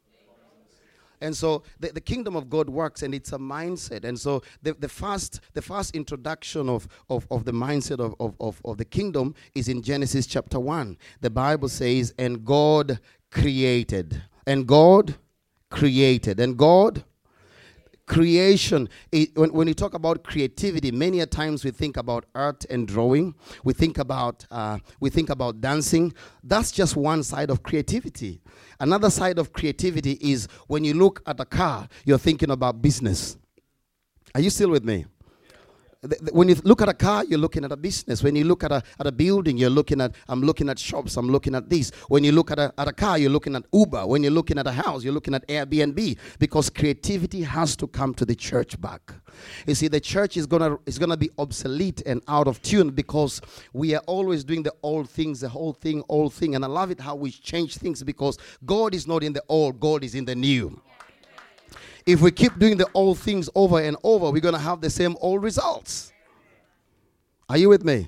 And 1.19 1.35
so 1.35 1.63
the, 1.79 1.91
the 1.91 2.01
kingdom 2.01 2.35
of 2.35 2.49
God 2.49 2.69
works 2.69 3.01
and 3.01 3.13
it's 3.13 3.33
a 3.33 3.37
mindset. 3.37 4.03
And 4.03 4.19
so 4.19 4.43
the, 4.61 4.73
the 4.73 4.89
first 4.89 5.39
the 5.53 5.61
first 5.61 5.95
introduction 5.95 6.69
of, 6.69 6.87
of, 7.09 7.25
of 7.31 7.43
the 7.45 7.53
mindset 7.53 7.99
of, 7.99 8.13
of, 8.19 8.35
of, 8.39 8.61
of 8.63 8.77
the 8.77 8.85
kingdom 8.85 9.33
is 9.55 9.67
in 9.67 9.81
Genesis 9.81 10.27
chapter 10.27 10.59
1. 10.59 10.97
The 11.21 11.29
Bible 11.29 11.69
says, 11.69 12.13
and 12.19 12.45
God 12.45 12.99
created. 13.31 14.21
And 14.45 14.67
God 14.67 15.15
created. 15.71 16.39
And 16.39 16.55
God 16.55 17.03
creation 18.07 18.87
it, 19.11 19.37
when, 19.37 19.51
when 19.53 19.67
you 19.67 19.73
talk 19.73 19.93
about 19.93 20.23
creativity 20.23 20.91
many 20.91 21.19
a 21.19 21.25
times 21.25 21.63
we 21.63 21.71
think 21.71 21.97
about 21.97 22.25
art 22.33 22.65
and 22.69 22.87
drawing 22.87 23.35
we 23.63 23.73
think 23.73 23.97
about 23.97 24.45
uh, 24.49 24.77
we 24.99 25.09
think 25.09 25.29
about 25.29 25.61
dancing. 25.61 26.13
That's 26.43 26.71
just 26.71 26.95
one 26.95 27.21
side 27.21 27.49
of 27.49 27.63
creativity. 27.63 28.41
Another 28.79 29.09
side 29.09 29.37
of 29.37 29.51
creativity 29.51 30.13
is 30.21 30.47
when 30.67 30.83
you 30.83 30.93
look 30.93 31.21
at 31.27 31.39
a 31.39 31.45
car 31.45 31.87
you're 32.05 32.17
thinking 32.17 32.49
about 32.49 32.81
business. 32.81 33.37
Are 34.33 34.41
you 34.41 34.49
still 34.49 34.69
with 34.69 34.85
me 34.85 35.05
when 36.31 36.49
you 36.49 36.55
look 36.63 36.81
at 36.81 36.89
a 36.89 36.93
car, 36.93 37.23
you're 37.25 37.39
looking 37.39 37.63
at 37.63 37.71
a 37.71 37.77
business. 37.77 38.21
When 38.21 38.35
you 38.35 38.43
look 38.43 38.63
at 38.63 38.71
a, 38.71 38.83
at 38.99 39.07
a 39.07 39.11
building, 39.11 39.57
you're 39.57 39.69
looking 39.69 39.99
at, 40.01 40.15
I'm 40.27 40.41
looking 40.41 40.69
at 40.69 40.77
shops, 40.77 41.17
I'm 41.17 41.29
looking 41.29 41.55
at 41.55 41.69
this. 41.69 41.91
When 42.07 42.23
you 42.23 42.31
look 42.31 42.51
at 42.51 42.59
a, 42.59 42.73
at 42.77 42.87
a 42.87 42.93
car, 42.93 43.17
you're 43.17 43.31
looking 43.31 43.55
at 43.55 43.63
Uber. 43.73 44.05
When 44.05 44.23
you're 44.23 44.31
looking 44.31 44.59
at 44.59 44.67
a 44.67 44.71
house, 44.71 45.03
you're 45.03 45.13
looking 45.13 45.33
at 45.33 45.47
Airbnb 45.47 46.17
because 46.39 46.69
creativity 46.69 47.41
has 47.41 47.75
to 47.77 47.87
come 47.87 48.13
to 48.15 48.25
the 48.25 48.35
church 48.35 48.79
back. 48.79 49.11
You 49.65 49.75
see, 49.75 49.87
the 49.87 49.99
church 49.99 50.37
is 50.37 50.45
gonna 50.45 50.77
is 50.85 50.97
gonna 50.97 51.17
be 51.17 51.29
obsolete 51.37 52.01
and 52.05 52.21
out 52.27 52.47
of 52.47 52.61
tune 52.61 52.89
because 52.89 53.41
we 53.73 53.93
are 53.95 54.03
always 54.07 54.43
doing 54.43 54.63
the 54.63 54.73
old 54.83 55.09
things, 55.09 55.41
the 55.41 55.49
whole 55.49 55.73
thing, 55.73 56.03
old 56.09 56.33
thing. 56.33 56.55
And 56.55 56.63
I 56.63 56.67
love 56.67 56.91
it 56.91 56.99
how 56.99 57.15
we 57.15 57.31
change 57.31 57.77
things 57.77 58.03
because 58.03 58.37
God 58.65 58.95
is 58.95 59.07
not 59.07 59.23
in 59.23 59.33
the 59.33 59.43
old, 59.47 59.79
God 59.79 60.03
is 60.03 60.15
in 60.15 60.25
the 60.25 60.35
new. 60.35 60.81
If 62.07 62.21
we 62.21 62.31
keep 62.31 62.57
doing 62.57 62.77
the 62.77 62.89
old 62.93 63.19
things 63.19 63.49
over 63.53 63.81
and 63.81 63.97
over, 64.01 64.31
we're 64.31 64.39
going 64.39 64.55
to 64.55 64.59
have 64.59 64.79
the 64.79 64.89
same 64.89 65.17
old 65.19 65.43
results. 65.43 66.13
Are 67.49 67.57
you 67.57 67.67
with 67.67 67.83
me? 67.83 68.07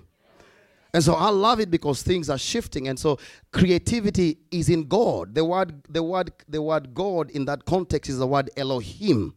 And 0.94 1.04
so 1.04 1.14
I 1.14 1.30
love 1.30 1.60
it 1.60 1.70
because 1.70 2.02
things 2.02 2.30
are 2.30 2.38
shifting. 2.38 2.88
And 2.88 2.98
so 2.98 3.20
creativity 3.52 4.40
is 4.52 4.70
in 4.70 4.88
God. 4.88 5.36
The 5.36 5.44
word, 5.44 5.84
the 5.90 6.02
word, 6.02 6.32
the 6.48 6.62
word 6.62 6.94
God 6.94 7.30
in 7.32 7.44
that 7.46 7.66
context 7.66 8.10
is 8.10 8.18
the 8.18 8.26
word 8.26 8.50
Elohim. 8.56 9.36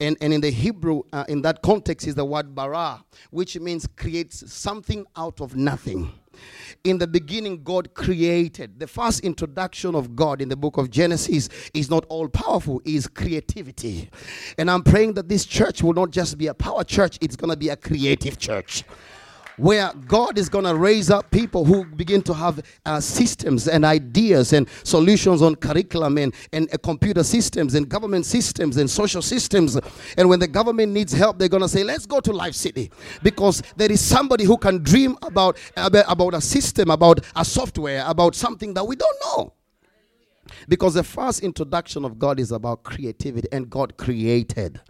And, 0.00 0.16
and 0.20 0.32
in 0.32 0.40
the 0.40 0.50
Hebrew, 0.50 1.02
uh, 1.12 1.24
in 1.28 1.42
that 1.42 1.62
context, 1.62 2.06
is 2.06 2.14
the 2.14 2.24
word 2.24 2.54
bara, 2.54 3.04
which 3.30 3.58
means 3.58 3.86
creates 3.96 4.52
something 4.52 5.06
out 5.16 5.40
of 5.40 5.56
nothing. 5.56 6.12
In 6.84 6.98
the 6.98 7.06
beginning, 7.06 7.62
God 7.62 7.94
created. 7.94 8.78
The 8.78 8.86
first 8.86 9.20
introduction 9.20 9.94
of 9.94 10.14
God 10.14 10.42
in 10.42 10.50
the 10.50 10.56
book 10.56 10.76
of 10.76 10.90
Genesis 10.90 11.48
is 11.72 11.88
not 11.88 12.04
all 12.10 12.28
powerful, 12.28 12.82
is 12.84 13.06
creativity. 13.06 14.10
And 14.58 14.70
I'm 14.70 14.82
praying 14.82 15.14
that 15.14 15.28
this 15.28 15.46
church 15.46 15.82
will 15.82 15.94
not 15.94 16.10
just 16.10 16.36
be 16.36 16.48
a 16.48 16.54
power 16.54 16.84
church, 16.84 17.16
it's 17.22 17.36
going 17.36 17.50
to 17.50 17.56
be 17.56 17.70
a 17.70 17.76
creative 17.76 18.38
church 18.38 18.84
where 19.56 19.92
God 20.06 20.38
is 20.38 20.48
going 20.48 20.64
to 20.64 20.74
raise 20.74 21.10
up 21.10 21.30
people 21.30 21.64
who 21.64 21.84
begin 21.84 22.22
to 22.22 22.34
have 22.34 22.62
uh, 22.84 23.00
systems 23.00 23.68
and 23.68 23.84
ideas 23.84 24.52
and 24.52 24.68
solutions 24.82 25.42
on 25.42 25.54
curriculum 25.56 26.18
and, 26.18 26.34
and 26.52 26.72
uh, 26.72 26.76
computer 26.78 27.22
systems 27.22 27.74
and 27.74 27.88
government 27.88 28.26
systems 28.26 28.76
and 28.76 28.88
social 28.88 29.22
systems. 29.22 29.78
And 30.16 30.28
when 30.28 30.40
the 30.40 30.48
government 30.48 30.92
needs 30.92 31.12
help, 31.12 31.38
they're 31.38 31.48
going 31.48 31.62
to 31.62 31.68
say, 31.68 31.84
let's 31.84 32.06
go 32.06 32.20
to 32.20 32.32
Life 32.32 32.54
City 32.54 32.90
because 33.22 33.62
there 33.76 33.90
is 33.90 34.00
somebody 34.00 34.44
who 34.44 34.56
can 34.56 34.82
dream 34.82 35.16
about, 35.22 35.58
about, 35.76 36.04
about 36.08 36.34
a 36.34 36.40
system, 36.40 36.90
about 36.90 37.20
a 37.34 37.44
software, 37.44 38.04
about 38.06 38.34
something 38.34 38.74
that 38.74 38.84
we 38.84 38.96
don't 38.96 39.16
know. 39.24 39.52
Because 40.68 40.94
the 40.94 41.02
first 41.02 41.42
introduction 41.42 42.04
of 42.04 42.18
God 42.18 42.38
is 42.38 42.52
about 42.52 42.82
creativity, 42.84 43.48
and 43.50 43.68
God 43.68 43.96
created 43.96 44.80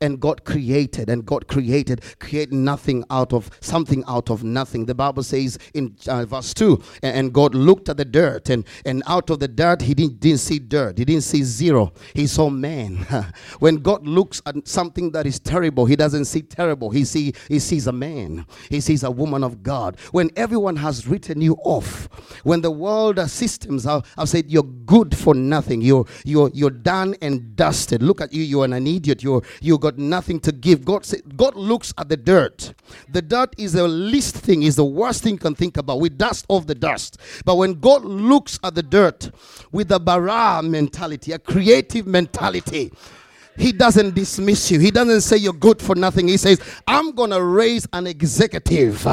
and 0.00 0.20
God 0.20 0.44
created, 0.44 1.08
and 1.08 1.24
God 1.24 1.48
created, 1.48 2.02
create 2.18 2.52
nothing 2.52 3.04
out 3.10 3.32
of 3.32 3.50
something 3.60 4.04
out 4.08 4.30
of 4.30 4.44
nothing. 4.44 4.86
The 4.86 4.94
Bible 4.94 5.22
says 5.22 5.58
in 5.74 5.96
uh, 6.08 6.24
verse 6.24 6.52
2 6.54 6.82
and, 7.02 7.32
God 7.32 7.54
looked 7.54 7.88
at 7.88 7.96
the 7.96 8.04
dirt, 8.04 8.50
and, 8.50 8.64
and 8.84 9.02
out 9.06 9.30
of 9.30 9.40
the 9.40 9.48
dirt, 9.48 9.82
he 9.82 9.94
didn't, 9.94 10.20
didn't 10.20 10.38
see 10.38 10.58
dirt, 10.58 10.98
he 10.98 11.04
didn't 11.04 11.24
see 11.24 11.42
zero, 11.42 11.92
he 12.14 12.26
saw 12.26 12.48
man. 12.48 12.96
when 13.58 13.76
God 13.76 14.06
looks 14.06 14.40
at 14.46 14.66
something 14.66 15.10
that 15.12 15.26
is 15.26 15.38
terrible, 15.38 15.86
he 15.86 15.96
doesn't 15.96 16.26
see 16.26 16.42
terrible, 16.42 16.90
he, 16.90 17.04
see, 17.04 17.32
he 17.48 17.58
sees 17.58 17.86
a 17.86 17.92
man, 17.92 18.46
he 18.70 18.80
sees 18.80 19.02
a 19.02 19.10
woman 19.10 19.42
of 19.42 19.62
God. 19.62 19.98
When 20.12 20.30
everyone 20.36 20.76
has 20.76 21.06
written 21.06 21.40
you 21.40 21.56
off, 21.64 22.08
when 22.44 22.60
the 22.60 22.70
world 22.70 23.18
systems 23.28 23.84
have, 23.84 24.06
have 24.16 24.28
said 24.28 24.50
you're 24.50 24.62
good 24.62 25.16
for 25.16 25.34
nothing, 25.34 25.80
you're, 25.80 26.06
you're, 26.24 26.50
you're 26.54 26.70
done 26.70 27.14
and 27.20 27.56
dusted, 27.56 28.02
look 28.02 28.20
at 28.20 28.32
you, 28.32 28.42
you're 28.42 28.64
an 28.64 28.86
idiot, 28.86 29.22
you're, 29.22 29.42
you're 29.60 29.78
got 29.90 29.98
nothing 29.98 30.40
to 30.40 30.52
give. 30.52 30.84
God 30.84 31.04
say, 31.04 31.20
God 31.36 31.54
looks 31.54 31.94
at 31.96 32.08
the 32.08 32.16
dirt. 32.16 32.74
The 33.08 33.22
dirt 33.22 33.54
is 33.56 33.72
the 33.74 33.86
least 33.86 34.36
thing, 34.36 34.64
is 34.64 34.76
the 34.76 34.84
worst 34.84 35.22
thing 35.22 35.34
you 35.34 35.38
can 35.38 35.54
think 35.54 35.76
about. 35.76 36.00
We 36.00 36.08
dust 36.08 36.44
off 36.48 36.66
the 36.66 36.74
dust. 36.74 37.18
But 37.44 37.56
when 37.56 37.74
God 37.74 38.04
looks 38.04 38.58
at 38.64 38.74
the 38.74 38.82
dirt 38.82 39.30
with 39.70 39.92
a 39.92 40.00
bara 40.00 40.62
mentality, 40.62 41.32
a 41.32 41.38
creative 41.38 42.06
mentality, 42.06 42.92
he 43.56 43.72
doesn't 43.72 44.14
dismiss 44.14 44.70
you. 44.70 44.80
He 44.80 44.90
doesn't 44.90 45.20
say 45.22 45.36
you're 45.36 45.52
good 45.52 45.80
for 45.80 45.94
nothing. 45.94 46.28
He 46.28 46.36
says, 46.36 46.60
I'm 46.86 47.12
going 47.12 47.30
to 47.30 47.42
raise 47.42 47.86
an 47.92 48.06
executive 48.06 49.06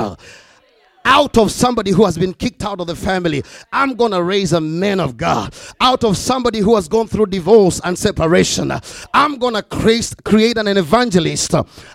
out 1.06 1.38
of 1.38 1.52
somebody 1.52 1.92
who 1.92 2.06
has 2.06 2.18
been 2.18 2.34
kicked 2.34 2.64
out 2.64 2.80
of 2.80 2.88
the 2.88 2.96
family. 2.96 3.44
I'm 3.72 3.96
going 3.96 4.12
to 4.12 4.24
raise 4.24 4.54
a 4.54 4.62
man 4.62 5.00
of 5.00 5.18
God. 5.18 5.54
Out 5.82 6.04
of 6.04 6.18
somebody 6.18 6.60
who 6.60 6.76
has 6.76 6.88
gone 6.88 7.08
through 7.08 7.28
divorce 7.28 7.82
and 7.84 7.98
separation. 7.98 8.72
I'm 9.14 9.38
going 9.38 9.56
to 9.56 9.64
create, 9.64 10.14
create 10.24 10.58
an 10.58 10.68
evangelist 10.68 11.54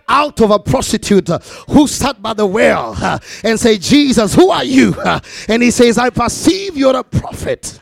out 0.08 0.40
of 0.40 0.50
a 0.50 0.58
prostitute 0.58 1.28
who 1.68 1.86
sat 1.86 2.20
by 2.22 2.34
the 2.34 2.46
well 2.46 2.96
and 3.44 3.58
say, 3.58 3.78
Jesus, 3.78 4.34
who 4.34 4.50
are 4.50 4.64
you? 4.64 4.94
And 5.48 5.62
he 5.62 5.70
says, 5.70 5.98
I 5.98 6.10
perceive 6.10 6.76
you're 6.76 6.96
a 6.96 7.04
prophet. 7.04 7.80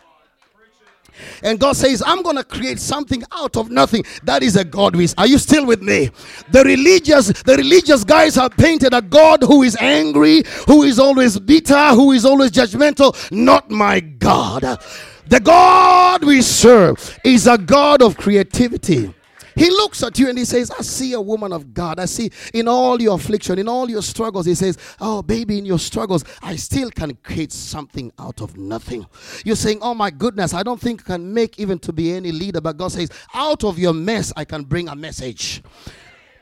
And 1.43 1.59
God 1.59 1.77
says, 1.77 2.03
I'm 2.05 2.23
going 2.23 2.37
to 2.37 2.45
create 2.45 2.79
something 2.79 3.23
out 3.33 3.57
of 3.57 3.71
nothing. 3.71 4.05
That 4.25 4.43
is 4.43 4.57
a 4.57 4.65
God 4.65 4.97
with. 4.97 5.15
Are 5.19 5.27
you 5.27 5.39
still 5.39 5.67
with 5.67 5.83
me? 5.83 6.11
The 6.51 6.65
religious, 6.65 7.29
the 7.43 7.57
religious 7.57 8.05
guys 8.05 8.35
have 8.37 8.53
painted 8.53 8.95
a 8.95 9.03
God 9.03 9.43
who 9.43 9.63
is 9.63 9.77
angry, 9.81 10.43
who 10.67 10.83
is 10.83 10.99
always 10.99 11.39
bitter, 11.39 11.89
who 11.91 12.13
is 12.13 12.25
always 12.25 12.51
judgmental. 12.51 13.15
Not 13.31 13.71
my 13.71 14.01
God. 14.01 14.81
The 15.29 15.41
God 15.41 16.23
we 16.25 16.41
serve 16.43 17.19
is 17.25 17.47
a 17.47 17.59
God 17.59 18.01
of 18.01 18.17
creativity. 18.17 19.13
He 19.57 19.71
looks 19.71 20.03
at 20.03 20.19
you 20.19 20.29
and 20.29 20.39
he 20.39 20.45
says, 20.45 20.71
I 20.71 20.83
see 20.83 21.15
a 21.15 21.21
woman 21.21 21.53
of 21.53 21.75
God. 21.75 21.99
I 21.99 22.05
see 22.05 22.31
in 22.55 22.69
all 22.69 23.01
your 23.01 23.17
affliction, 23.17 23.59
in 23.59 23.69
all 23.69 23.91
your 23.91 24.03
struggles, 24.03 24.47
he 24.47 24.55
says, 24.55 24.79
Oh, 25.01 25.23
baby, 25.23 25.59
in 25.59 25.65
your 25.65 25.79
struggles, 25.79 26.25
I 26.43 26.57
still 26.57 26.91
can 26.91 27.17
create 27.17 27.53
something 27.53 28.13
out 28.19 28.43
of 28.43 28.57
nothing. 28.57 29.07
You're 29.45 29.57
saying, 29.57 29.79
Oh 29.81 29.95
my 29.95 30.11
goodness, 30.11 30.55
I 30.55 30.63
don't 30.63 30.81
think 30.81 31.03
I 31.03 31.15
can 31.15 31.33
make 31.33 31.59
even 31.59 31.79
to 31.81 31.93
be 31.93 32.13
any 32.13 32.33
leader. 32.33 32.61
But 32.61 32.77
God 32.77 32.93
says, 32.93 33.09
Out 33.35 33.65
of 33.65 33.79
your 33.79 33.95
mess, 33.95 34.33
I 34.37 34.45
can 34.45 34.63
bring 34.63 34.89
a 34.89 34.95
message 34.95 35.63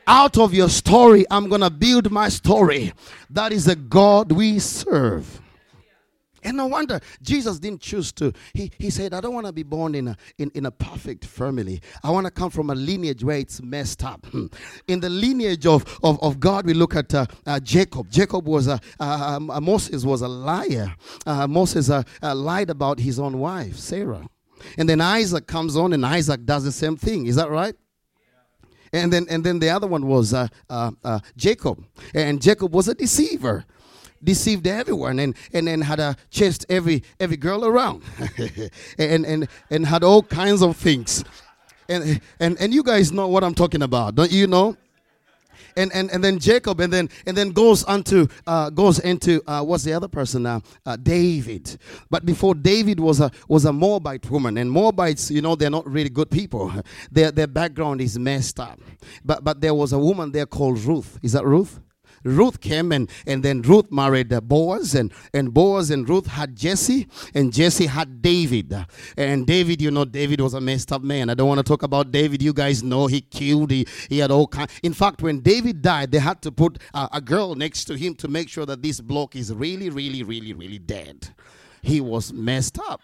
out 0.07 0.37
of 0.37 0.53
your 0.53 0.69
story, 0.69 1.25
I'm 1.31 1.49
going 1.49 1.61
to 1.61 1.71
build 1.71 2.11
my 2.11 2.29
story. 2.29 2.93
That 3.29 3.51
is 3.51 3.65
the 3.65 3.75
God 3.75 4.31
we 4.31 4.59
serve. 4.59 5.41
And 6.45 6.57
no 6.57 6.67
wonder 6.67 6.99
Jesus 7.23 7.57
didn't 7.57 7.81
choose 7.81 8.11
to. 8.13 8.31
He, 8.53 8.71
he 8.77 8.91
said, 8.91 9.15
I 9.15 9.19
don't 9.19 9.33
want 9.33 9.47
to 9.47 9.51
be 9.51 9.63
born 9.63 9.95
in 9.95 10.09
a, 10.09 10.17
in, 10.37 10.51
in 10.53 10.67
a 10.67 10.71
perfect 10.71 11.25
family. 11.25 11.81
I 12.03 12.11
want 12.11 12.25
to 12.25 12.31
come 12.31 12.51
from 12.51 12.69
a 12.69 12.75
lineage 12.75 13.23
where 13.23 13.37
it's 13.37 13.63
messed 13.63 14.03
up. 14.03 14.23
Hmm. 14.27 14.45
In 14.87 14.99
the 14.99 15.09
lineage 15.09 15.65
of, 15.65 15.83
of, 16.03 16.21
of 16.21 16.39
God, 16.39 16.67
we 16.67 16.75
look 16.75 16.95
at 16.95 17.13
uh, 17.15 17.25
uh, 17.47 17.59
Jacob. 17.59 18.11
Jacob 18.11 18.47
was 18.47 18.67
a, 18.67 18.79
uh, 18.99 19.39
uh 19.49 19.59
Moses 19.59 20.05
was 20.05 20.21
a 20.21 20.27
liar. 20.27 20.95
Uh, 21.25 21.47
Moses 21.47 21.89
uh, 21.89 22.03
lied 22.21 22.69
about 22.69 22.99
his 22.99 23.19
own 23.19 23.39
wife, 23.39 23.77
Sarah. 23.77 24.29
And 24.77 24.87
then 24.87 25.01
Isaac 25.01 25.47
comes 25.47 25.75
on 25.75 25.93
and 25.93 26.05
Isaac 26.05 26.45
does 26.45 26.63
the 26.63 26.71
same 26.71 26.95
thing. 26.95 27.25
Is 27.25 27.37
that 27.37 27.49
right? 27.49 27.75
And 28.93 29.11
then, 29.11 29.25
and 29.31 29.43
then 29.43 29.57
the 29.57 29.71
other 29.71 29.87
one 29.87 30.05
was 30.05 30.33
Jacob. 31.35 31.83
And 32.13 32.39
Jacob 32.39 32.73
was 32.73 32.87
a 32.87 32.93
deceiver 32.93 33.65
deceived 34.25 34.67
everyone 34.67 35.19
and, 35.19 35.35
and 35.53 35.67
then 35.67 35.81
had 35.81 35.99
a 35.99 36.15
chased 36.29 36.65
every 36.69 37.03
every 37.19 37.37
girl 37.37 37.65
around 37.65 38.03
and, 38.97 39.25
and 39.25 39.47
and 39.69 39.85
had 39.85 40.03
all 40.03 40.23
kinds 40.23 40.61
of 40.61 40.75
things 40.75 41.23
and, 41.87 42.19
and 42.39 42.59
and 42.59 42.73
you 42.73 42.83
guys 42.83 43.11
know 43.11 43.27
what 43.27 43.43
i'm 43.43 43.55
talking 43.55 43.81
about 43.81 44.15
don't 44.15 44.31
you 44.31 44.47
know 44.47 44.75
and, 45.77 45.91
and, 45.93 46.09
and 46.11 46.23
then 46.23 46.39
Jacob, 46.39 46.79
and 46.79 46.91
then 46.91 47.09
and 47.25 47.35
then 47.35 47.49
goes 47.51 47.83
onto 47.83 48.27
uh, 48.47 48.69
goes 48.69 48.99
into 48.99 49.41
uh, 49.47 49.63
what's 49.63 49.83
the 49.83 49.93
other 49.93 50.07
person 50.07 50.43
now? 50.43 50.61
Uh, 50.85 50.95
David. 50.95 51.77
But 52.09 52.25
before 52.25 52.55
David 52.55 52.99
was 52.99 53.19
a 53.19 53.31
was 53.47 53.65
a 53.65 53.73
Moabite 53.73 54.29
woman, 54.29 54.57
and 54.57 54.71
Moabites, 54.71 55.31
you 55.31 55.41
know, 55.41 55.55
they're 55.55 55.69
not 55.69 55.87
really 55.89 56.09
good 56.09 56.31
people. 56.31 56.71
Their 57.11 57.31
their 57.31 57.47
background 57.47 58.01
is 58.01 58.17
messed 58.17 58.59
up. 58.59 58.79
But 59.23 59.43
but 59.43 59.61
there 59.61 59.73
was 59.73 59.93
a 59.93 59.99
woman 59.99 60.31
there 60.31 60.45
called 60.45 60.79
Ruth. 60.79 61.19
Is 61.21 61.33
that 61.33 61.45
Ruth? 61.45 61.79
Ruth 62.25 62.59
came 62.59 62.91
and, 62.91 63.09
and 63.25 63.43
then 63.43 63.61
Ruth 63.61 63.91
married 63.91 64.33
uh, 64.33 64.41
Boaz 64.41 64.95
and, 64.95 65.13
and 65.33 65.53
Boaz 65.53 65.91
and 65.91 66.07
Ruth 66.09 66.27
had 66.27 66.55
Jesse 66.55 67.07
and 67.33 67.53
Jesse 67.53 67.85
had 67.85 68.21
David. 68.21 68.75
And 69.15 69.45
David, 69.45 69.81
you 69.81 69.91
know, 69.91 70.05
David 70.05 70.41
was 70.41 70.53
a 70.53 70.61
messed 70.61 70.91
up 70.91 71.01
man. 71.01 71.29
I 71.29 71.35
don't 71.35 71.47
want 71.47 71.59
to 71.59 71.63
talk 71.63 71.83
about 71.83 72.11
David. 72.11 72.41
You 72.41 72.53
guys 72.53 72.83
know 72.83 73.07
he 73.07 73.21
killed, 73.21 73.71
he, 73.71 73.87
he 74.09 74.19
had 74.19 74.31
all 74.31 74.47
kind. 74.47 74.69
In 74.83 74.93
fact, 74.93 75.21
when 75.21 75.39
David 75.39 75.81
died, 75.81 76.11
they 76.11 76.19
had 76.19 76.41
to 76.41 76.51
put 76.51 76.79
a 76.93 77.21
girl 77.21 77.55
next 77.55 77.85
to 77.85 77.95
him 77.95 78.15
to 78.15 78.27
make 78.27 78.49
sure 78.49 78.65
that 78.65 78.81
this 78.81 78.99
block 78.99 79.35
is 79.35 79.53
really, 79.53 79.89
really, 79.89 80.23
really, 80.23 80.53
really 80.53 80.79
dead. 80.79 81.29
He 81.81 82.01
was 82.01 82.33
messed 82.33 82.79
up. 82.79 83.01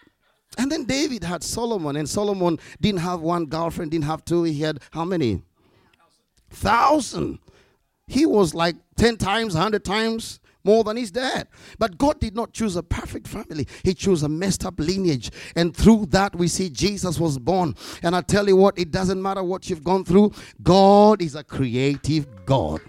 And 0.57 0.71
then 0.71 0.83
David 0.85 1.23
had 1.23 1.43
Solomon, 1.43 1.95
and 1.95 2.09
Solomon 2.09 2.59
didn't 2.81 2.99
have 3.01 3.21
one 3.21 3.45
girlfriend, 3.45 3.91
didn't 3.91 4.05
have 4.05 4.25
two. 4.25 4.43
He 4.43 4.59
had 4.61 4.79
how 4.91 5.05
many? 5.05 5.43
Thousand. 6.49 7.39
He 8.11 8.25
was 8.25 8.53
like 8.53 8.75
10 8.97 9.15
times, 9.15 9.53
100 9.53 9.85
times 9.85 10.41
more 10.65 10.83
than 10.83 10.97
his 10.97 11.11
dad. 11.11 11.47
But 11.79 11.97
God 11.97 12.19
did 12.19 12.35
not 12.35 12.51
choose 12.51 12.75
a 12.75 12.83
perfect 12.83 13.25
family, 13.25 13.69
He 13.83 13.93
chose 13.93 14.21
a 14.23 14.27
messed 14.27 14.65
up 14.65 14.77
lineage. 14.77 15.31
And 15.55 15.73
through 15.73 16.07
that, 16.07 16.35
we 16.35 16.49
see 16.49 16.69
Jesus 16.69 17.17
was 17.17 17.39
born. 17.39 17.73
And 18.03 18.13
I 18.13 18.19
tell 18.19 18.49
you 18.49 18.57
what, 18.57 18.77
it 18.77 18.91
doesn't 18.91 19.21
matter 19.21 19.41
what 19.41 19.69
you've 19.69 19.85
gone 19.85 20.03
through, 20.03 20.33
God 20.61 21.21
is 21.21 21.35
a 21.35 21.43
creative 21.43 22.27
God. 22.45 22.81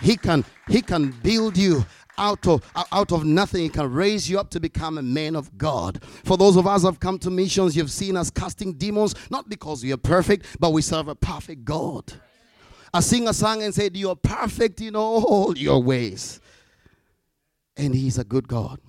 He 0.00 0.16
can, 0.16 0.44
he 0.68 0.80
can 0.80 1.10
build 1.10 1.56
you 1.56 1.84
out 2.18 2.46
of 2.46 2.62
out 2.92 3.10
of 3.10 3.24
nothing 3.24 3.62
he 3.62 3.68
can 3.68 3.92
raise 3.92 4.30
you 4.30 4.38
up 4.38 4.50
to 4.50 4.58
become 4.58 4.98
a 4.98 5.02
man 5.02 5.36
of 5.36 5.56
god 5.56 6.02
for 6.24 6.36
those 6.36 6.56
of 6.56 6.66
us 6.66 6.80
who 6.80 6.88
have 6.88 6.98
come 6.98 7.16
to 7.16 7.30
missions 7.30 7.76
you've 7.76 7.92
seen 7.92 8.16
us 8.16 8.28
casting 8.28 8.72
demons 8.72 9.14
not 9.30 9.48
because 9.48 9.84
we 9.84 9.92
are 9.92 9.96
perfect 9.96 10.44
but 10.58 10.72
we 10.72 10.82
serve 10.82 11.06
a 11.06 11.14
perfect 11.14 11.64
god 11.64 12.12
I 12.98 13.00
sing 13.00 13.28
a 13.28 13.32
song 13.32 13.62
and 13.62 13.72
said, 13.72 13.96
You're 13.96 14.16
perfect 14.16 14.80
in 14.80 14.96
all 14.96 15.56
your 15.56 15.80
ways. 15.80 16.40
And 17.76 17.94
He's 17.94 18.18
a 18.18 18.24
good 18.24 18.48
God. 18.48 18.80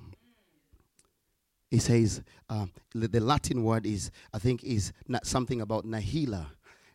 He 1.69 1.77
says, 1.77 2.23
uh, 2.49 2.65
the 2.95 3.19
Latin 3.19 3.63
word 3.63 3.85
is, 3.85 4.09
I 4.33 4.39
think, 4.39 4.63
is 4.63 4.93
something 5.21 5.61
about 5.61 5.85
nihila. 5.85 6.47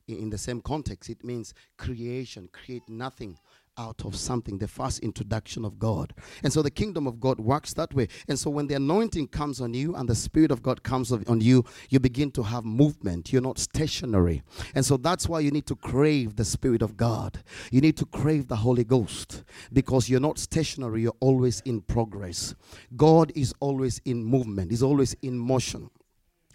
In 0.09 0.29
the 0.29 0.39
same 0.39 0.61
context, 0.61 1.09
it 1.09 1.23
means 1.23 1.55
creation, 1.79 2.49
create 2.51 2.89
nothing 2.89 3.39
out 3.79 4.05
of 4.05 4.17
something, 4.17 4.59
the 4.59 4.69
first 4.69 5.01
introduction 5.01 5.65
of 5.65 5.79
God. 5.79 6.15
And 6.43 6.53
so 6.53 6.63
the 6.63 6.71
kingdom 6.71 7.07
of 7.07 7.21
God 7.21 7.41
works 7.41 7.73
that 7.75 7.93
way. 7.95 8.09
And 8.29 8.39
so 8.39 8.51
when 8.51 8.67
the 8.67 8.75
anointing 8.75 9.29
comes 9.29 9.61
on 9.61 9.75
you 9.75 9.95
and 9.95 10.09
the 10.09 10.15
Spirit 10.15 10.51
of 10.51 10.63
God 10.63 10.83
comes 10.83 11.13
on 11.13 11.41
you, 11.41 11.65
you 11.91 12.01
begin 12.01 12.31
to 12.33 12.43
have 12.43 12.65
movement. 12.65 13.33
You're 13.33 13.43
not 13.43 13.59
stationary. 13.59 14.43
And 14.75 14.85
so 14.85 14.97
that's 14.97 15.29
why 15.29 15.41
you 15.41 15.51
need 15.51 15.67
to 15.67 15.77
crave 15.77 16.37
the 16.37 16.45
Spirit 16.45 16.83
of 16.83 16.97
God. 16.97 17.43
You 17.71 17.81
need 17.81 17.97
to 17.99 18.07
crave 18.07 18.49
the 18.49 18.57
Holy 18.57 18.85
Ghost 18.85 19.45
because 19.73 20.09
you're 20.09 20.21
not 20.21 20.39
stationary, 20.39 21.03
you're 21.03 21.13
always 21.21 21.61
in 21.61 21.81
progress. 21.81 22.55
God 22.97 23.33
is 23.35 23.55
always 23.61 24.01
in 24.05 24.25
movement, 24.25 24.71
He's 24.71 24.83
always 24.83 25.15
in 25.23 25.39
motion. 25.39 25.91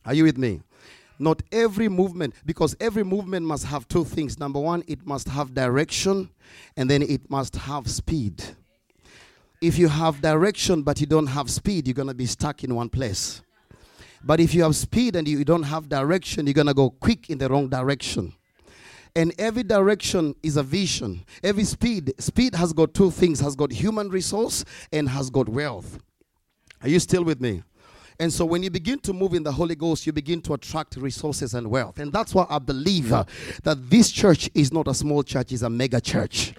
Are 0.06 0.14
you 0.14 0.24
with 0.24 0.38
me? 0.38 0.62
Not 1.20 1.44
every 1.52 1.90
movement, 1.90 2.34
because 2.46 2.76
every 2.80 3.04
movement 3.04 3.46
must 3.46 3.66
have 3.66 3.88
two 3.90 4.06
things. 4.06 4.40
Number 4.40 4.60
one, 4.60 4.84
it 4.88 5.06
must 5.06 5.28
have 5.28 5.54
direction, 5.54 6.30
and 6.78 6.90
then 6.90 7.02
it 7.02 7.30
must 7.30 7.58
have 7.58 7.90
speed. 7.90 8.42
If 9.62 9.78
you 9.78 9.90
have 9.90 10.22
direction 10.22 10.84
but 10.84 11.02
you 11.02 11.06
don't 11.06 11.28
have 11.28 11.50
speed, 11.50 11.88
you're 11.88 11.94
going 11.94 12.08
to 12.08 12.14
be 12.14 12.26
stuck 12.26 12.64
in 12.64 12.74
one 12.74 12.88
place. 12.88 13.42
But 14.24 14.40
if 14.40 14.54
you 14.54 14.64
have 14.64 14.76
speed 14.76 15.18
and 15.18 15.28
you 15.28 15.44
don't 15.44 15.64
have 15.64 15.90
direction, 15.90 16.48
you're 16.48 16.54
going 16.54 16.68
to 16.68 16.74
go 16.74 16.90
quick 16.90 17.30
in 17.30 17.38
the 17.38 17.50
wrong 17.50 17.68
direction. 17.68 18.34
And 19.16 19.34
every 19.38 19.64
direction 19.64 20.36
is 20.44 20.56
a 20.56 20.64
vision. 20.64 21.26
Every 21.44 21.64
speed, 21.66 22.14
speed 22.20 22.56
has 22.56 22.72
got 22.72 22.94
two 22.94 23.12
things 23.12 23.40
has 23.40 23.56
got 23.56 23.72
human 23.72 24.10
resource 24.10 24.64
and 24.94 25.10
has 25.10 25.30
got 25.30 25.50
wealth. 25.50 26.00
Are 26.82 26.88
you 26.88 27.00
still 27.00 27.24
with 27.24 27.42
me? 27.42 27.64
And 28.22 28.32
so 28.34 28.46
when 28.46 28.62
you 28.64 28.70
begin 28.70 29.00
to 29.00 29.14
move 29.14 29.34
in 29.34 29.44
the 29.44 29.52
Holy 29.52 29.76
Ghost, 29.76 30.06
you 30.06 30.12
begin 30.12 30.42
to 30.42 30.54
attract 30.54 30.98
resources 30.98 31.54
and 31.54 31.70
wealth. 31.70 32.00
And 32.00 32.12
that's 32.12 32.36
why 32.36 32.46
I 32.50 32.60
believe 32.60 33.14
uh, 33.14 33.24
that 33.64 33.90
this 33.90 34.12
church 34.12 34.50
is 34.54 34.74
not 34.74 34.90
a 34.90 34.94
small 34.94 35.24
church, 35.24 35.54
it's 35.54 35.62
a 35.62 35.70
mega 35.70 36.02
church 36.02 36.54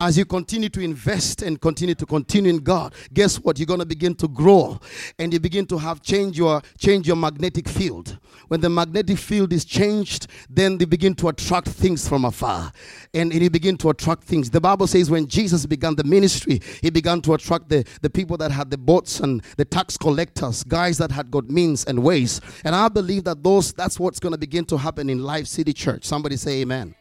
as 0.00 0.18
you 0.18 0.24
continue 0.24 0.68
to 0.68 0.80
invest 0.80 1.42
and 1.42 1.60
continue 1.60 1.94
to 1.94 2.06
continue 2.06 2.50
in 2.50 2.58
God, 2.58 2.94
guess 3.12 3.36
what? 3.36 3.58
You're 3.58 3.66
going 3.66 3.80
to 3.80 3.86
begin 3.86 4.14
to 4.16 4.28
grow 4.28 4.78
and 5.18 5.32
you 5.32 5.40
begin 5.40 5.66
to 5.66 5.78
have 5.78 6.02
change 6.02 6.36
your 6.38 6.62
change 6.78 7.06
your 7.06 7.16
magnetic 7.16 7.68
field. 7.68 8.18
When 8.48 8.60
the 8.60 8.68
magnetic 8.68 9.18
field 9.18 9.52
is 9.52 9.64
changed, 9.64 10.28
then 10.48 10.78
they 10.78 10.84
begin 10.84 11.14
to 11.16 11.28
attract 11.28 11.68
things 11.68 12.08
from 12.08 12.24
afar. 12.24 12.72
And, 13.14 13.32
and 13.32 13.42
you 13.42 13.50
begin 13.50 13.76
to 13.78 13.90
attract 13.90 14.24
things. 14.24 14.50
The 14.50 14.60
Bible 14.60 14.86
says 14.86 15.10
when 15.10 15.26
Jesus 15.26 15.66
began 15.66 15.96
the 15.96 16.04
ministry, 16.04 16.60
he 16.82 16.90
began 16.90 17.20
to 17.22 17.34
attract 17.34 17.68
the, 17.68 17.84
the 18.02 18.10
people 18.10 18.36
that 18.38 18.50
had 18.50 18.70
the 18.70 18.78
boats 18.78 19.20
and 19.20 19.42
the 19.56 19.64
tax 19.64 19.96
collectors, 19.96 20.62
guys 20.64 20.98
that 20.98 21.10
had 21.10 21.30
got 21.30 21.48
means 21.48 21.84
and 21.84 22.02
ways. 22.02 22.40
And 22.64 22.74
I 22.74 22.88
believe 22.88 23.24
that 23.24 23.42
those 23.42 23.72
that's 23.72 23.98
what's 23.98 24.20
going 24.20 24.32
to 24.32 24.38
begin 24.38 24.64
to 24.66 24.76
happen 24.76 25.08
in 25.08 25.22
Life 25.22 25.46
City 25.46 25.72
Church. 25.72 26.04
Somebody 26.04 26.36
say 26.36 26.60
amen. 26.60 26.94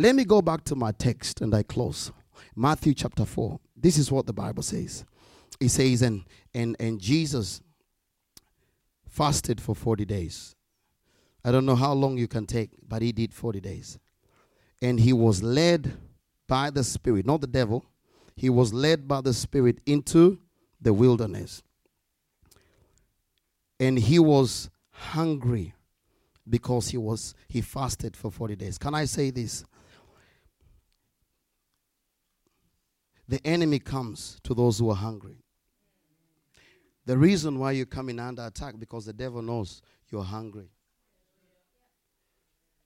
Let 0.00 0.14
me 0.14 0.24
go 0.24 0.40
back 0.40 0.62
to 0.66 0.76
my 0.76 0.92
text 0.92 1.40
and 1.40 1.52
I 1.52 1.64
close. 1.64 2.12
Matthew 2.54 2.94
chapter 2.94 3.24
4. 3.24 3.58
This 3.76 3.98
is 3.98 4.12
what 4.12 4.26
the 4.26 4.32
Bible 4.32 4.62
says. 4.62 5.04
It 5.58 5.70
says, 5.70 6.02
and, 6.02 6.24
and, 6.54 6.76
and 6.78 7.00
Jesus 7.00 7.60
fasted 9.08 9.60
for 9.60 9.74
40 9.74 10.04
days. 10.04 10.54
I 11.44 11.50
don't 11.50 11.66
know 11.66 11.74
how 11.74 11.94
long 11.94 12.16
you 12.16 12.28
can 12.28 12.46
take, 12.46 12.70
but 12.86 13.02
he 13.02 13.10
did 13.10 13.34
40 13.34 13.60
days. 13.60 13.98
And 14.80 15.00
he 15.00 15.12
was 15.12 15.42
led 15.42 15.92
by 16.46 16.70
the 16.70 16.84
Spirit, 16.84 17.26
not 17.26 17.40
the 17.40 17.48
devil. 17.48 17.84
He 18.36 18.48
was 18.48 18.72
led 18.72 19.08
by 19.08 19.20
the 19.20 19.34
Spirit 19.34 19.80
into 19.84 20.38
the 20.80 20.92
wilderness. 20.92 21.60
And 23.80 23.98
he 23.98 24.20
was 24.20 24.70
hungry 24.90 25.74
because 26.48 26.90
he 26.90 26.98
was 26.98 27.34
he 27.48 27.60
fasted 27.62 28.16
for 28.16 28.30
40 28.30 28.54
days. 28.54 28.78
Can 28.78 28.94
I 28.94 29.04
say 29.04 29.30
this? 29.30 29.64
The 33.28 33.46
enemy 33.46 33.78
comes 33.78 34.40
to 34.44 34.54
those 34.54 34.78
who 34.78 34.88
are 34.88 34.96
hungry. 34.96 35.36
The 37.04 37.16
reason 37.16 37.58
why 37.58 37.72
you're 37.72 37.86
coming 37.86 38.18
under 38.18 38.46
attack 38.46 38.74
because 38.78 39.04
the 39.04 39.12
devil 39.12 39.42
knows 39.42 39.82
you're 40.10 40.24
hungry. 40.24 40.70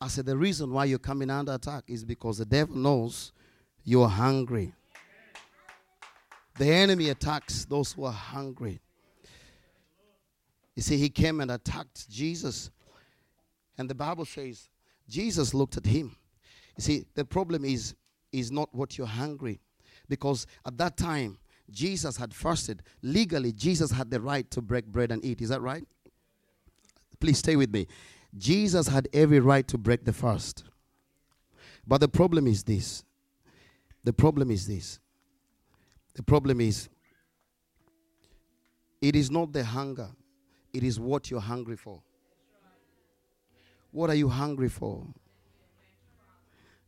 I 0.01 0.09
said 0.09 0.27
the 0.27 0.37
reason 0.37 0.73
why 0.73 0.87
you're 0.87 0.99
coming 0.99 1.31
under 1.31 1.55
attack 1.55 1.85
is 1.87 2.05
because 2.05 2.39
the 2.39 2.45
devil 2.45 2.77
knows 2.77 3.33
you're 3.85 4.09
hungry. 4.09 4.75
The 6.59 6.67
enemy 6.67 7.09
attacks 7.11 7.65
those 7.65 7.93
who 7.93 8.05
are 8.05 8.13
hungry. 8.13 8.81
You 10.75 10.83
see, 10.83 10.97
he 10.97 11.09
came 11.09 11.41
and 11.41 11.51
attacked 11.53 12.11
Jesus. 12.11 12.71
And 13.79 13.89
the 13.89 13.95
Bible 13.95 14.25
says 14.25 14.69
Jesus 15.09 15.55
looked 15.55 15.77
at 15.77 15.87
him. 15.87 16.17
You 16.77 16.83
see, 16.83 17.07
the 17.15 17.25
problem 17.25 17.65
is, 17.65 17.95
is 18.33 18.51
not 18.51 18.75
what 18.75 18.99
you're 18.99 19.07
hungry 19.07 19.61
because 20.09 20.47
at 20.67 20.77
that 20.79 20.97
time, 20.97 21.39
Jesus 21.71 22.17
had 22.17 22.35
fasted. 22.35 22.83
Legally, 23.03 23.53
Jesus 23.53 23.91
had 23.91 24.11
the 24.11 24.21
right 24.21 24.51
to 24.51 24.61
break 24.61 24.87
bread 24.87 25.11
and 25.11 25.25
eat. 25.25 25.41
Is 25.41 25.49
that 25.49 25.63
right? 25.63 25.85
Please 27.21 27.39
stay 27.39 27.57
with 27.57 27.73
me. 27.73 27.87
Jesus 28.37 28.89
had 28.89 29.09
every 29.13 29.41
right 29.41 29.67
to 29.69 29.79
break 29.79 30.05
the 30.05 30.13
fast. 30.13 30.65
But 31.87 32.01
the 32.01 32.09
problem 32.09 32.47
is 32.47 32.63
this. 32.65 33.05
The 34.05 34.13
problem 34.13 34.51
is 34.51 34.67
this. 34.67 34.99
The 36.15 36.23
problem 36.23 36.61
is 36.61 36.89
it 39.01 39.17
is 39.17 39.31
not 39.31 39.53
the 39.53 39.65
hunger, 39.65 40.11
it 40.73 40.83
is 40.83 41.01
what 41.01 41.31
you're 41.31 41.41
hungry 41.41 41.77
for. 41.77 42.01
What 43.91 44.11
are 44.11 44.15
you 44.15 44.29
hungry 44.29 44.69
for? 44.69 45.07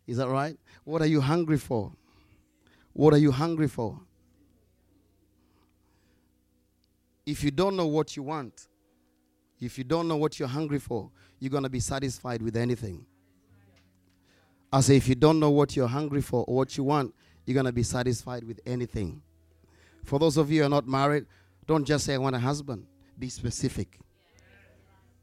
Is 0.06 0.18
that 0.18 0.28
right? 0.28 0.56
What 0.84 1.02
are 1.02 1.06
you 1.06 1.20
hungry 1.20 1.58
for? 1.58 1.92
What 2.94 3.12
are 3.12 3.18
you 3.18 3.32
hungry 3.32 3.68
for? 3.68 4.00
If 7.26 7.42
you 7.44 7.50
don't 7.50 7.76
know 7.76 7.86
what 7.86 8.16
you 8.16 8.22
want, 8.22 8.68
if 9.60 9.76
you 9.78 9.84
don't 9.84 10.08
know 10.08 10.16
what 10.16 10.38
you're 10.38 10.48
hungry 10.48 10.78
for, 10.78 11.10
you're 11.38 11.50
going 11.50 11.64
to 11.64 11.68
be 11.68 11.80
satisfied 11.80 12.40
with 12.40 12.56
anything. 12.56 13.04
I 14.72 14.80
say, 14.80 14.96
if 14.96 15.08
you 15.08 15.14
don't 15.14 15.38
know 15.40 15.50
what 15.50 15.76
you're 15.76 15.88
hungry 15.88 16.20
for 16.20 16.44
or 16.46 16.54
what 16.54 16.76
you 16.76 16.84
want, 16.84 17.14
you're 17.44 17.54
going 17.54 17.66
to 17.66 17.72
be 17.72 17.82
satisfied 17.82 18.44
with 18.44 18.60
anything. 18.64 19.22
For 20.04 20.18
those 20.18 20.36
of 20.36 20.50
you 20.50 20.60
who 20.60 20.66
are 20.66 20.70
not 20.70 20.86
married, 20.86 21.26
don't 21.66 21.84
just 21.84 22.04
say, 22.04 22.14
I 22.14 22.18
want 22.18 22.36
a 22.36 22.40
husband. 22.40 22.86
Be 23.18 23.28
specific. 23.28 23.98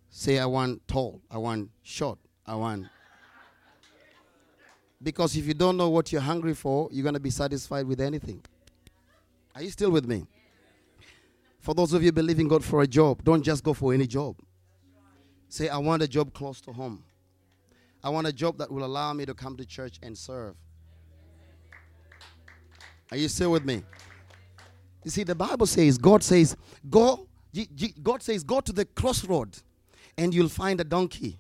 Say, 0.09 0.39
I 0.39 0.45
want 0.45 0.87
tall, 0.87 1.21
I 1.29 1.37
want 1.37 1.69
short, 1.83 2.19
I 2.45 2.55
want 2.55 2.87
Because 5.03 5.35
if 5.35 5.45
you 5.47 5.53
don't 5.53 5.77
know 5.77 5.89
what 5.89 6.11
you're 6.11 6.21
hungry 6.21 6.53
for, 6.53 6.87
you're 6.91 7.03
going 7.03 7.15
to 7.15 7.19
be 7.19 7.31
satisfied 7.31 7.87
with 7.87 7.99
anything. 7.99 8.43
Are 9.55 9.63
you 9.63 9.69
still 9.69 9.89
with 9.89 10.05
me? 10.05 10.25
For 11.59 11.73
those 11.73 11.93
of 11.93 12.03
you 12.03 12.11
believing 12.11 12.47
God 12.47 12.63
for 12.63 12.81
a 12.81 12.87
job, 12.87 13.23
don't 13.23 13.43
just 13.43 13.63
go 13.63 13.73
for 13.73 13.93
any 13.93 14.07
job. 14.07 14.35
Say, 15.49 15.69
I 15.69 15.77
want 15.77 16.01
a 16.01 16.07
job 16.07 16.33
close 16.33 16.61
to 16.61 16.71
home. 16.71 17.03
I 18.03 18.09
want 18.09 18.25
a 18.27 18.33
job 18.33 18.57
that 18.57 18.71
will 18.71 18.83
allow 18.83 19.13
me 19.13 19.25
to 19.25 19.33
come 19.33 19.57
to 19.57 19.65
church 19.65 19.99
and 20.01 20.17
serve. 20.17 20.55
Are 23.11 23.17
you 23.17 23.27
still 23.27 23.51
with 23.51 23.65
me? 23.65 23.83
You 25.03 25.11
see, 25.11 25.23
the 25.23 25.35
Bible 25.35 25.65
says, 25.65 25.97
God 25.97 26.23
says, 26.23 26.55
go, 26.89 27.27
God 28.01 28.23
says, 28.23 28.43
go 28.43 28.61
to 28.61 28.71
the 28.71 28.85
crossroad 28.85 29.57
and 30.17 30.33
you'll 30.33 30.47
find 30.47 30.79
a 30.79 30.83
donkey. 30.83 31.37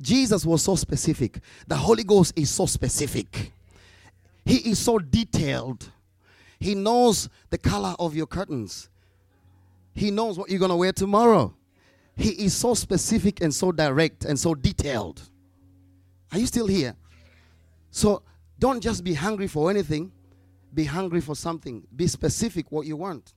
Jesus 0.00 0.44
was 0.44 0.62
so 0.62 0.76
specific. 0.76 1.40
The 1.66 1.76
Holy 1.76 2.04
Ghost 2.04 2.32
is 2.36 2.50
so 2.50 2.66
specific. 2.66 3.52
He 4.44 4.70
is 4.70 4.78
so 4.78 4.98
detailed. 4.98 5.90
He 6.60 6.74
knows 6.74 7.28
the 7.50 7.58
color 7.58 7.94
of 7.98 8.14
your 8.14 8.26
curtains. 8.26 8.88
He 9.94 10.10
knows 10.10 10.38
what 10.38 10.50
you're 10.50 10.58
going 10.58 10.70
to 10.70 10.76
wear 10.76 10.92
tomorrow. 10.92 11.54
He 12.16 12.30
is 12.30 12.54
so 12.54 12.74
specific 12.74 13.40
and 13.40 13.52
so 13.52 13.72
direct 13.72 14.24
and 14.24 14.38
so 14.38 14.54
detailed. 14.54 15.22
Are 16.32 16.38
you 16.38 16.46
still 16.46 16.66
here? 16.66 16.96
So 17.90 18.22
don't 18.58 18.80
just 18.80 19.04
be 19.04 19.14
hungry 19.14 19.46
for 19.46 19.70
anything, 19.70 20.12
be 20.74 20.84
hungry 20.84 21.20
for 21.20 21.36
something. 21.36 21.86
Be 21.94 22.06
specific 22.06 22.70
what 22.72 22.86
you 22.86 22.96
want. 22.96 23.32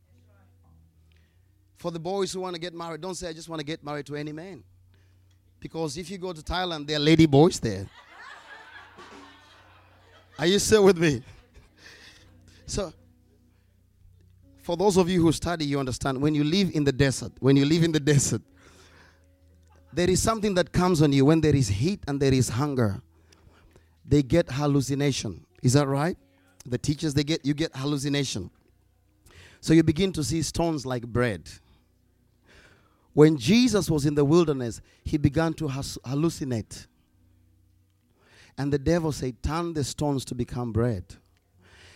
For 1.76 1.92
the 1.92 2.00
boys 2.00 2.34
who 2.34 2.42
want 2.42 2.56
to 2.56 2.62
get 2.62 2.74
married, 2.74 3.02
don't 3.02 3.14
say, 3.14 3.30
I 3.30 3.34
just 3.34 3.50
want 3.50 3.60
to 3.60 3.66
get 3.66 3.84
married 3.84 4.08
to 4.08 4.16
any 4.16 4.32
man. 4.32 4.64
Because 5.60 5.98
if 5.98 6.10
you 6.10 6.18
go 6.18 6.34
to 6.34 6.42
Thailand, 6.42 6.88
there 6.88 6.98
are 6.98 7.00
lady 7.00 7.26
boys 7.26 7.60
there. 7.60 7.88
Are 10.40 10.46
you 10.46 10.60
still 10.60 10.84
with 10.84 10.98
me? 10.98 11.24
So, 12.68 12.94
for 14.62 14.78
those 14.78 14.98
of 14.98 15.10
you 15.10 15.22
who 15.22 15.32
study, 15.32 15.66
you 15.66 15.80
understand 15.80 16.22
when 16.22 16.36
you 16.36 16.44
live 16.44 16.72
in 16.76 16.84
the 16.84 16.92
desert, 16.92 17.32
when 17.40 17.56
you 17.56 17.66
live 17.66 17.84
in 17.84 17.92
the 17.92 18.00
desert, 18.14 18.42
there 19.92 20.10
is 20.10 20.22
something 20.22 20.54
that 20.56 20.72
comes 20.72 21.02
on 21.02 21.12
you 21.12 21.26
when 21.26 21.42
there 21.42 21.56
is 21.56 21.70
heat 21.70 22.02
and 22.08 22.20
there 22.20 22.34
is 22.34 22.50
hunger. 22.50 23.02
They 24.06 24.22
get 24.22 24.52
hallucination. 24.52 25.46
Is 25.64 25.74
that 25.74 25.88
right? 25.88 26.18
The 26.66 26.78
teachers 26.78 27.14
they 27.14 27.24
get 27.24 27.46
you 27.46 27.54
get 27.54 27.76
hallucination. 27.76 28.52
So 29.62 29.74
you 29.74 29.84
begin 29.84 30.12
to 30.14 30.24
see 30.24 30.42
stones 30.42 30.86
like 30.86 31.08
bread. 31.08 31.50
When 33.18 33.36
Jesus 33.36 33.90
was 33.90 34.06
in 34.06 34.14
the 34.14 34.24
wilderness, 34.24 34.80
he 35.04 35.18
began 35.18 35.52
to 35.56 35.68
hallucinate. 35.68 36.86
And 38.60 38.72
the 38.72 38.78
devil 38.78 39.12
said, 39.12 39.42
Turn 39.42 39.74
the 39.74 39.84
stones 39.84 40.24
to 40.26 40.36
become 40.36 40.72
bread. 40.72 41.04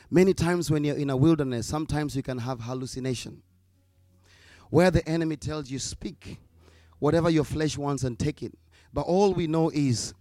Many 0.10 0.34
times 0.34 0.72
when 0.72 0.84
you're 0.84 0.98
in 0.98 1.12
a 1.12 1.16
wilderness, 1.16 1.68
sometimes 1.68 2.16
you 2.16 2.24
can 2.24 2.40
have 2.40 2.62
hallucination. 2.62 3.44
Where 4.72 4.90
the 4.90 5.08
enemy 5.08 5.38
tells 5.38 5.70
you, 5.70 5.78
Speak 5.78 6.40
whatever 6.98 7.30
your 7.30 7.44
flesh 7.44 7.78
wants 7.78 8.02
and 8.02 8.18
take 8.18 8.42
it. 8.42 8.58
But 8.92 9.02
all 9.02 9.32
we 9.36 9.46
know 9.46 9.70
is 9.70 10.16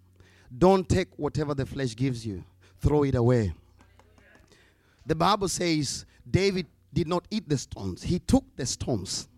don't 0.58 0.86
take 0.86 1.08
whatever 1.18 1.54
the 1.54 1.64
flesh 1.64 1.96
gives 1.96 2.26
you, 2.26 2.44
throw 2.78 3.04
it 3.04 3.14
away. 3.14 3.54
The 5.06 5.14
Bible 5.14 5.48
says 5.48 6.04
David 6.30 6.66
did 6.92 7.08
not 7.08 7.24
eat 7.30 7.48
the 7.48 7.56
stones, 7.56 8.02
he 8.02 8.18
took 8.18 8.44
the 8.56 8.66
stones 8.66 9.28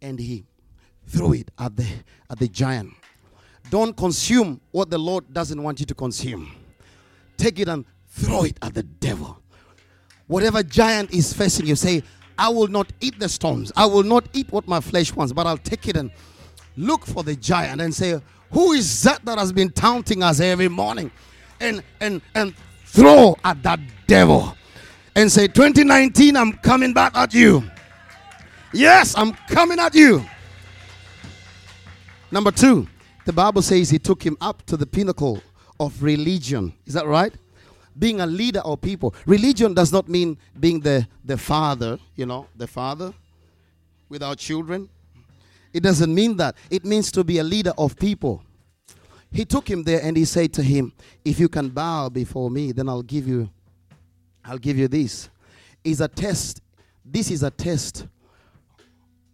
and 0.00 0.18
he 0.18 0.46
throw 1.06 1.32
it 1.32 1.50
at 1.58 1.76
the 1.76 1.86
at 2.30 2.38
the 2.38 2.48
giant. 2.48 2.92
Don't 3.70 3.96
consume 3.96 4.60
what 4.70 4.90
the 4.90 4.98
Lord 4.98 5.32
doesn't 5.32 5.62
want 5.62 5.80
you 5.80 5.86
to 5.86 5.94
consume. 5.94 6.52
Take 7.36 7.58
it 7.58 7.68
and 7.68 7.84
throw 8.08 8.44
it 8.44 8.58
at 8.62 8.74
the 8.74 8.82
devil. 8.82 9.38
Whatever 10.26 10.62
giant 10.62 11.12
is 11.12 11.32
facing 11.32 11.66
you, 11.66 11.74
say, 11.76 12.02
I 12.38 12.48
will 12.48 12.68
not 12.68 12.92
eat 13.00 13.18
the 13.18 13.28
stones. 13.28 13.72
I 13.76 13.86
will 13.86 14.02
not 14.02 14.26
eat 14.32 14.50
what 14.50 14.66
my 14.66 14.80
flesh 14.80 15.14
wants, 15.14 15.32
but 15.32 15.46
I'll 15.46 15.58
take 15.58 15.88
it 15.88 15.96
and 15.96 16.10
look 16.76 17.04
for 17.06 17.22
the 17.22 17.36
giant 17.36 17.80
and 17.80 17.94
say, 17.94 18.20
Who 18.52 18.72
is 18.72 19.02
that 19.02 19.24
that 19.24 19.38
has 19.38 19.52
been 19.52 19.70
taunting 19.70 20.22
us 20.22 20.40
every 20.40 20.68
morning? 20.68 21.10
And 21.60 21.82
and 22.00 22.20
and 22.34 22.54
throw 22.86 23.36
at 23.44 23.62
that 23.62 23.80
devil 24.06 24.56
and 25.16 25.30
say, 25.30 25.46
2019, 25.46 26.36
I'm 26.36 26.52
coming 26.54 26.92
back 26.92 27.16
at 27.16 27.32
you. 27.32 27.62
Yes, 28.72 29.14
I'm 29.16 29.32
coming 29.48 29.78
at 29.78 29.94
you. 29.94 30.24
Number 32.34 32.50
two, 32.50 32.88
the 33.26 33.32
Bible 33.32 33.62
says 33.62 33.90
he 33.90 34.00
took 34.00 34.20
him 34.20 34.36
up 34.40 34.66
to 34.66 34.76
the 34.76 34.86
pinnacle 34.86 35.40
of 35.78 36.02
religion. 36.02 36.74
Is 36.84 36.94
that 36.94 37.06
right? 37.06 37.32
Being 37.96 38.20
a 38.20 38.26
leader 38.26 38.58
of 38.58 38.80
people. 38.80 39.14
Religion 39.24 39.72
does 39.72 39.92
not 39.92 40.08
mean 40.08 40.36
being 40.58 40.80
the, 40.80 41.06
the 41.24 41.38
father, 41.38 41.96
you 42.16 42.26
know, 42.26 42.48
the 42.56 42.66
father 42.66 43.14
without 44.08 44.38
children. 44.38 44.88
It 45.72 45.84
doesn't 45.84 46.12
mean 46.12 46.36
that. 46.38 46.56
It 46.70 46.84
means 46.84 47.12
to 47.12 47.22
be 47.22 47.38
a 47.38 47.44
leader 47.44 47.72
of 47.78 47.96
people. 47.96 48.42
He 49.30 49.44
took 49.44 49.70
him 49.70 49.84
there 49.84 50.00
and 50.02 50.16
he 50.16 50.24
said 50.24 50.52
to 50.54 50.62
him, 50.64 50.92
If 51.24 51.38
you 51.38 51.48
can 51.48 51.68
bow 51.68 52.08
before 52.08 52.50
me, 52.50 52.72
then 52.72 52.88
I'll 52.88 53.02
give 53.02 53.28
you 53.28 53.48
I'll 54.44 54.58
give 54.58 54.76
you 54.76 54.88
this. 54.88 55.28
Is 55.84 56.00
a 56.00 56.08
test. 56.08 56.62
This 57.04 57.30
is 57.30 57.44
a 57.44 57.50
test 57.52 58.08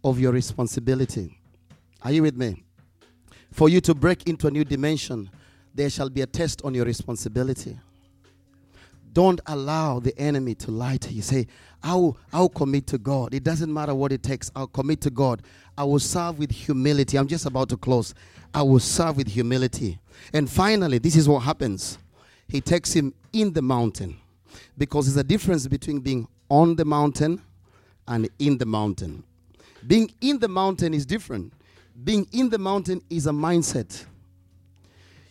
of 0.03 0.19
your 0.19 0.33
responsibility. 0.33 1.39
Are 2.03 2.11
you 2.11 2.21
with 2.21 2.37
me? 2.37 2.63
For 3.51 3.69
you 3.69 3.81
to 3.81 3.93
break 3.93 4.27
into 4.27 4.47
a 4.47 4.51
new 4.51 4.63
dimension, 4.63 5.29
there 5.73 5.89
shall 5.89 6.09
be 6.09 6.21
a 6.21 6.25
test 6.25 6.61
on 6.63 6.73
your 6.73 6.85
responsibility. 6.85 7.77
Don't 9.13 9.41
allow 9.45 9.99
the 9.99 10.17
enemy 10.17 10.55
to 10.55 10.71
lie 10.71 10.97
to 10.97 11.13
you. 11.13 11.21
Say, 11.21 11.47
I'll, 11.83 12.17
I'll 12.31 12.49
commit 12.49 12.87
to 12.87 12.97
God. 12.97 13.33
It 13.33 13.43
doesn't 13.43 13.73
matter 13.73 13.93
what 13.93 14.13
it 14.13 14.23
takes. 14.23 14.49
I'll 14.55 14.67
commit 14.67 15.01
to 15.01 15.09
God. 15.09 15.41
I 15.77 15.83
will 15.83 15.99
serve 15.99 16.39
with 16.39 16.51
humility. 16.51 17.17
I'm 17.17 17.27
just 17.27 17.45
about 17.45 17.67
to 17.69 17.77
close. 17.77 18.13
I 18.53 18.61
will 18.61 18.79
serve 18.79 19.17
with 19.17 19.27
humility. 19.27 19.99
And 20.33 20.49
finally, 20.49 20.97
this 20.97 21.17
is 21.17 21.27
what 21.27 21.39
happens. 21.39 21.97
He 22.47 22.61
takes 22.61 22.93
him 22.93 23.13
in 23.33 23.51
the 23.51 23.61
mountain 23.61 24.17
because 24.77 25.05
there's 25.05 25.17
a 25.17 25.23
difference 25.27 25.67
between 25.67 25.99
being 25.99 26.27
on 26.49 26.75
the 26.75 26.85
mountain 26.85 27.41
and 28.07 28.29
in 28.39 28.57
the 28.57 28.65
mountain. 28.65 29.23
Being 29.87 30.11
in 30.21 30.39
the 30.39 30.47
mountain 30.47 30.93
is 30.93 31.05
different 31.05 31.53
being 32.03 32.27
in 32.31 32.49
the 32.49 32.57
mountain 32.57 33.01
is 33.09 33.27
a 33.27 33.31
mindset. 33.31 34.05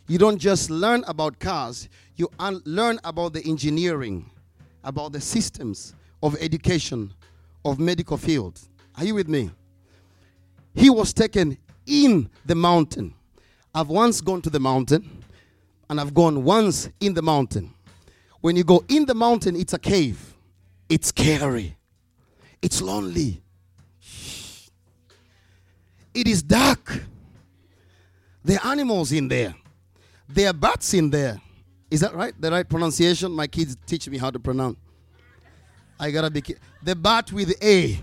You 0.07 0.18
don't 0.18 0.38
just 0.38 0.70
learn 0.70 1.05
about 1.07 1.38
cars, 1.38 1.88
you 2.16 2.29
un- 2.38 2.62
learn 2.64 2.99
about 3.05 3.33
the 3.33 3.44
engineering, 3.44 4.31
about 4.83 5.12
the 5.12 5.20
systems 5.20 5.94
of 6.23 6.37
education, 6.40 7.12
of 7.64 7.79
medical 7.79 8.16
field. 8.16 8.61
Are 8.96 9.05
you 9.05 9.14
with 9.14 9.29
me? 9.29 9.51
He 10.75 10.90
was 10.90 11.12
taken 11.12 11.59
in 11.87 12.31
the 12.44 12.55
mountain. 12.55 13.14
I've 13.75 13.88
once 13.88 14.20
gone 14.20 14.42
to 14.42 14.51
the 14.51 14.61
mountain 14.61 15.23
and 15.88 16.01
I've 16.01 16.14
gone 16.14 16.44
once 16.44 16.88
in 17.01 17.14
the 17.14 17.23
mountain. 17.23 17.73
When 18.40 18.57
you 18.57 18.64
go 18.64 18.85
in 18.88 19.07
the 19.07 19.14
mountain, 19.14 19.57
it's 19.57 19.75
a 19.75 19.79
cave. 19.79 20.35
It's 20.88 21.09
scary. 21.09 21.77
It's 22.62 22.81
lonely. 22.81 23.42
It 26.14 26.27
is 26.27 26.42
dark. 26.42 27.03
There 28.44 28.59
are 28.62 28.73
animals 28.73 29.12
in 29.12 29.29
there. 29.29 29.55
There 30.29 30.49
are 30.51 30.53
bats 30.53 30.94
in 30.94 31.11
there. 31.11 31.40
Is 31.90 32.01
that 32.01 32.14
right? 32.14 32.33
The 32.40 32.51
right 32.51 32.68
pronunciation? 32.68 33.33
My 33.33 33.46
kids 33.46 33.77
teach 33.87 34.09
me 34.09 34.16
how 34.18 34.31
to 34.31 34.38
pronounce. 34.38 34.77
I 35.99 36.11
gotta 36.11 36.31
be 36.31 36.42
the 36.83 36.96
bat 36.96 37.31
with 37.33 37.53
A. 37.62 38.01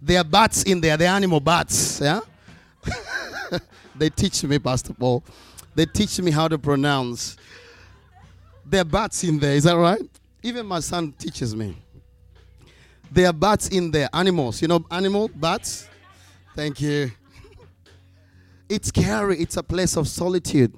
There 0.00 0.18
are 0.20 0.24
bats 0.24 0.62
in 0.62 0.80
there. 0.80 0.96
The 0.96 1.06
animal 1.06 1.40
bats. 1.40 2.00
Yeah. 2.00 2.20
they 3.94 4.08
teach 4.08 4.42
me, 4.44 4.58
Pastor 4.58 4.94
Paul. 4.94 5.22
They 5.74 5.86
teach 5.86 6.20
me 6.20 6.30
how 6.30 6.48
to 6.48 6.58
pronounce. 6.58 7.36
There 8.64 8.80
are 8.80 8.84
bats 8.84 9.24
in 9.24 9.38
there. 9.38 9.54
Is 9.54 9.64
that 9.64 9.76
right? 9.76 10.00
Even 10.42 10.66
my 10.66 10.80
son 10.80 11.12
teaches 11.12 11.54
me. 11.54 11.76
There 13.10 13.26
are 13.26 13.32
bats 13.32 13.68
in 13.68 13.90
there. 13.90 14.08
Animals. 14.12 14.62
You 14.62 14.68
know, 14.68 14.84
animal 14.90 15.28
bats. 15.28 15.88
Thank 16.54 16.80
you. 16.80 17.10
It's 18.68 18.88
scary. 18.88 19.38
It's 19.38 19.56
a 19.56 19.62
place 19.62 19.96
of 19.96 20.08
solitude. 20.08 20.74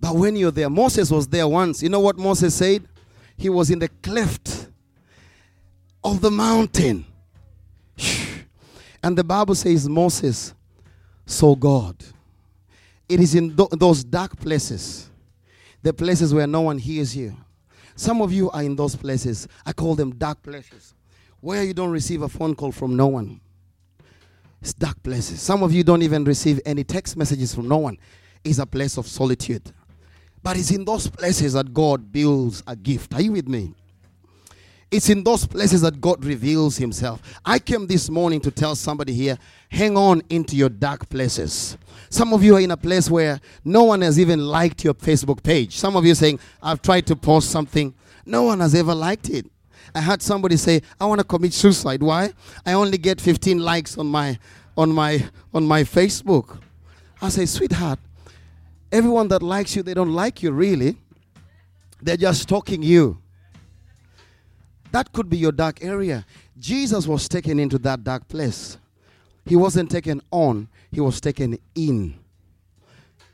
But 0.00 0.14
when 0.14 0.36
you're 0.36 0.50
there, 0.50 0.70
Moses 0.70 1.10
was 1.10 1.26
there 1.26 1.48
once. 1.48 1.82
You 1.82 1.88
know 1.88 2.00
what 2.00 2.18
Moses 2.18 2.54
said? 2.54 2.86
He 3.36 3.48
was 3.48 3.70
in 3.70 3.78
the 3.78 3.88
cleft 3.88 4.68
of 6.04 6.20
the 6.20 6.30
mountain. 6.30 7.04
And 9.02 9.16
the 9.16 9.24
Bible 9.24 9.54
says 9.54 9.88
Moses 9.88 10.54
saw 11.24 11.54
God. 11.54 11.96
It 13.08 13.20
is 13.20 13.34
in 13.34 13.56
th- 13.56 13.70
those 13.70 14.02
dark 14.02 14.36
places, 14.38 15.10
the 15.82 15.92
places 15.92 16.34
where 16.34 16.46
no 16.46 16.62
one 16.62 16.78
hears 16.78 17.16
you. 17.16 17.36
Some 17.94 18.20
of 18.20 18.32
you 18.32 18.50
are 18.50 18.62
in 18.62 18.74
those 18.74 18.96
places. 18.96 19.46
I 19.64 19.72
call 19.72 19.94
them 19.94 20.14
dark 20.16 20.42
places, 20.42 20.94
where 21.40 21.62
you 21.62 21.72
don't 21.72 21.90
receive 21.90 22.22
a 22.22 22.28
phone 22.28 22.54
call 22.54 22.72
from 22.72 22.96
no 22.96 23.06
one. 23.06 23.40
It's 24.66 24.74
dark 24.74 25.00
places. 25.00 25.40
Some 25.40 25.62
of 25.62 25.72
you 25.72 25.84
don't 25.84 26.02
even 26.02 26.24
receive 26.24 26.60
any 26.66 26.82
text 26.82 27.16
messages 27.16 27.54
from 27.54 27.68
no 27.68 27.76
one. 27.76 27.96
It's 28.42 28.58
a 28.58 28.66
place 28.66 28.98
of 28.98 29.06
solitude. 29.06 29.62
But 30.42 30.56
it's 30.56 30.72
in 30.72 30.84
those 30.84 31.06
places 31.06 31.52
that 31.52 31.72
God 31.72 32.10
builds 32.10 32.64
a 32.66 32.74
gift. 32.74 33.14
Are 33.14 33.20
you 33.20 33.30
with 33.30 33.46
me? 33.46 33.74
It's 34.90 35.08
in 35.08 35.22
those 35.22 35.46
places 35.46 35.82
that 35.82 36.00
God 36.00 36.24
reveals 36.24 36.78
Himself. 36.78 37.22
I 37.44 37.60
came 37.60 37.86
this 37.86 38.10
morning 38.10 38.40
to 38.40 38.50
tell 38.50 38.74
somebody 38.74 39.12
here 39.12 39.38
hang 39.68 39.96
on 39.96 40.20
into 40.30 40.56
your 40.56 40.68
dark 40.68 41.08
places. 41.08 41.78
Some 42.10 42.32
of 42.34 42.42
you 42.42 42.56
are 42.56 42.60
in 42.60 42.72
a 42.72 42.76
place 42.76 43.08
where 43.08 43.40
no 43.64 43.84
one 43.84 44.00
has 44.00 44.18
even 44.18 44.40
liked 44.40 44.82
your 44.82 44.94
Facebook 44.94 45.44
page. 45.44 45.76
Some 45.76 45.94
of 45.94 46.04
you 46.04 46.16
saying, 46.16 46.40
I've 46.60 46.82
tried 46.82 47.06
to 47.06 47.14
post 47.14 47.52
something, 47.52 47.94
no 48.24 48.42
one 48.42 48.58
has 48.58 48.74
ever 48.74 48.96
liked 48.96 49.30
it. 49.30 49.46
I 49.94 50.00
had 50.00 50.22
somebody 50.22 50.56
say, 50.56 50.82
I 51.00 51.06
want 51.06 51.20
to 51.20 51.24
commit 51.24 51.52
suicide. 51.52 52.02
Why? 52.02 52.32
I 52.64 52.72
only 52.72 52.98
get 52.98 53.20
15 53.20 53.58
likes 53.58 53.96
on 53.98 54.06
my 54.06 54.38
on 54.76 54.92
my 54.92 55.24
on 55.54 55.64
my 55.66 55.82
Facebook. 55.82 56.60
I 57.20 57.28
say, 57.30 57.46
sweetheart, 57.46 57.98
everyone 58.92 59.28
that 59.28 59.42
likes 59.42 59.74
you, 59.74 59.82
they 59.82 59.94
don't 59.94 60.12
like 60.12 60.42
you 60.42 60.52
really. 60.52 60.96
They're 62.02 62.16
just 62.16 62.42
stalking 62.42 62.82
you. 62.82 63.18
That 64.92 65.12
could 65.12 65.28
be 65.28 65.36
your 65.36 65.52
dark 65.52 65.82
area. 65.82 66.24
Jesus 66.58 67.06
was 67.06 67.28
taken 67.28 67.58
into 67.58 67.78
that 67.78 68.04
dark 68.04 68.28
place. 68.28 68.78
He 69.44 69.56
wasn't 69.56 69.90
taken 69.90 70.20
on, 70.30 70.68
he 70.90 71.00
was 71.00 71.20
taken 71.20 71.58
in. 71.74 72.14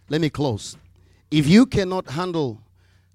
Let 0.08 0.20
me 0.20 0.28
close. 0.28 0.76
If 1.30 1.46
you 1.46 1.64
cannot 1.64 2.10
handle 2.10 2.60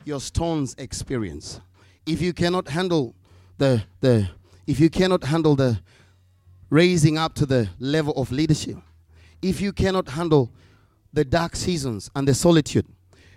your 0.03 0.19
stones 0.19 0.75
experience, 0.77 1.61
if 2.05 2.21
you 2.21 2.33
cannot 2.33 2.67
handle 2.69 3.13
the 3.57 3.83
the 4.01 4.29
if 4.65 4.79
you 4.79 4.89
cannot 4.89 5.23
handle 5.23 5.55
the 5.55 5.79
raising 6.69 7.17
up 7.17 7.33
to 7.35 7.45
the 7.45 7.69
level 7.79 8.13
of 8.13 8.31
leadership, 8.31 8.77
if 9.41 9.61
you 9.61 9.71
cannot 9.71 10.09
handle 10.09 10.51
the 11.13 11.23
dark 11.23 11.55
seasons 11.55 12.09
and 12.15 12.27
the 12.27 12.33
solitude, 12.33 12.85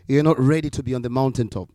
you're 0.09 0.23
not 0.23 0.39
ready 0.39 0.69
to 0.71 0.83
be 0.83 0.95
on 0.95 1.03
the 1.03 1.11
mountaintop. 1.11 1.69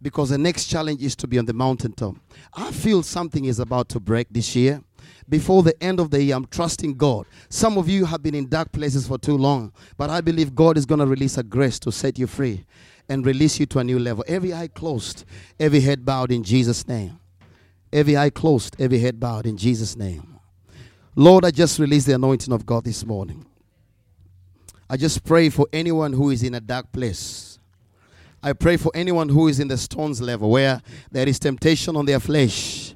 Because 0.00 0.30
the 0.30 0.38
next 0.38 0.66
challenge 0.66 1.00
is 1.00 1.14
to 1.16 1.28
be 1.28 1.38
on 1.38 1.44
the 1.44 1.52
mountaintop. 1.52 2.16
I 2.54 2.72
feel 2.72 3.04
something 3.04 3.44
is 3.44 3.60
about 3.60 3.88
to 3.90 4.00
break 4.00 4.26
this 4.30 4.56
year. 4.56 4.82
Before 5.28 5.62
the 5.62 5.80
end 5.80 6.00
of 6.00 6.10
the 6.10 6.20
year, 6.20 6.34
I'm 6.34 6.46
trusting 6.46 6.94
God. 6.94 7.26
Some 7.48 7.78
of 7.78 7.88
you 7.88 8.04
have 8.06 8.22
been 8.22 8.34
in 8.34 8.48
dark 8.48 8.72
places 8.72 9.06
for 9.06 9.16
too 9.16 9.36
long, 9.36 9.72
but 9.96 10.10
I 10.10 10.20
believe 10.20 10.54
God 10.54 10.76
is 10.76 10.86
going 10.86 10.98
to 10.98 11.06
release 11.06 11.38
a 11.38 11.42
grace 11.44 11.78
to 11.80 11.92
set 11.92 12.18
you 12.18 12.26
free 12.26 12.64
and 13.08 13.24
release 13.24 13.60
you 13.60 13.66
to 13.66 13.78
a 13.78 13.84
new 13.84 13.98
level. 13.98 14.24
Every 14.26 14.52
eye 14.52 14.68
closed, 14.68 15.24
every 15.60 15.80
head 15.80 16.04
bowed 16.04 16.32
in 16.32 16.42
Jesus' 16.42 16.88
name. 16.88 17.18
Every 17.92 18.16
eye 18.16 18.30
closed, 18.30 18.76
every 18.78 18.98
head 18.98 19.20
bowed 19.20 19.46
in 19.46 19.56
Jesus' 19.56 19.96
name. 19.96 20.38
Lord, 21.14 21.44
I 21.44 21.50
just 21.50 21.78
release 21.78 22.04
the 22.04 22.14
anointing 22.14 22.52
of 22.52 22.64
God 22.64 22.84
this 22.84 23.04
morning. 23.04 23.44
I 24.88 24.96
just 24.96 25.24
pray 25.24 25.48
for 25.48 25.66
anyone 25.72 26.12
who 26.12 26.30
is 26.30 26.42
in 26.42 26.54
a 26.54 26.60
dark 26.60 26.90
place. 26.92 27.58
I 28.42 28.54
pray 28.54 28.76
for 28.76 28.90
anyone 28.94 29.28
who 29.28 29.48
is 29.48 29.60
in 29.60 29.68
the 29.68 29.76
stones 29.76 30.20
level 30.20 30.50
where 30.50 30.82
there 31.10 31.28
is 31.28 31.38
temptation 31.38 31.96
on 31.96 32.06
their 32.06 32.18
flesh. 32.18 32.94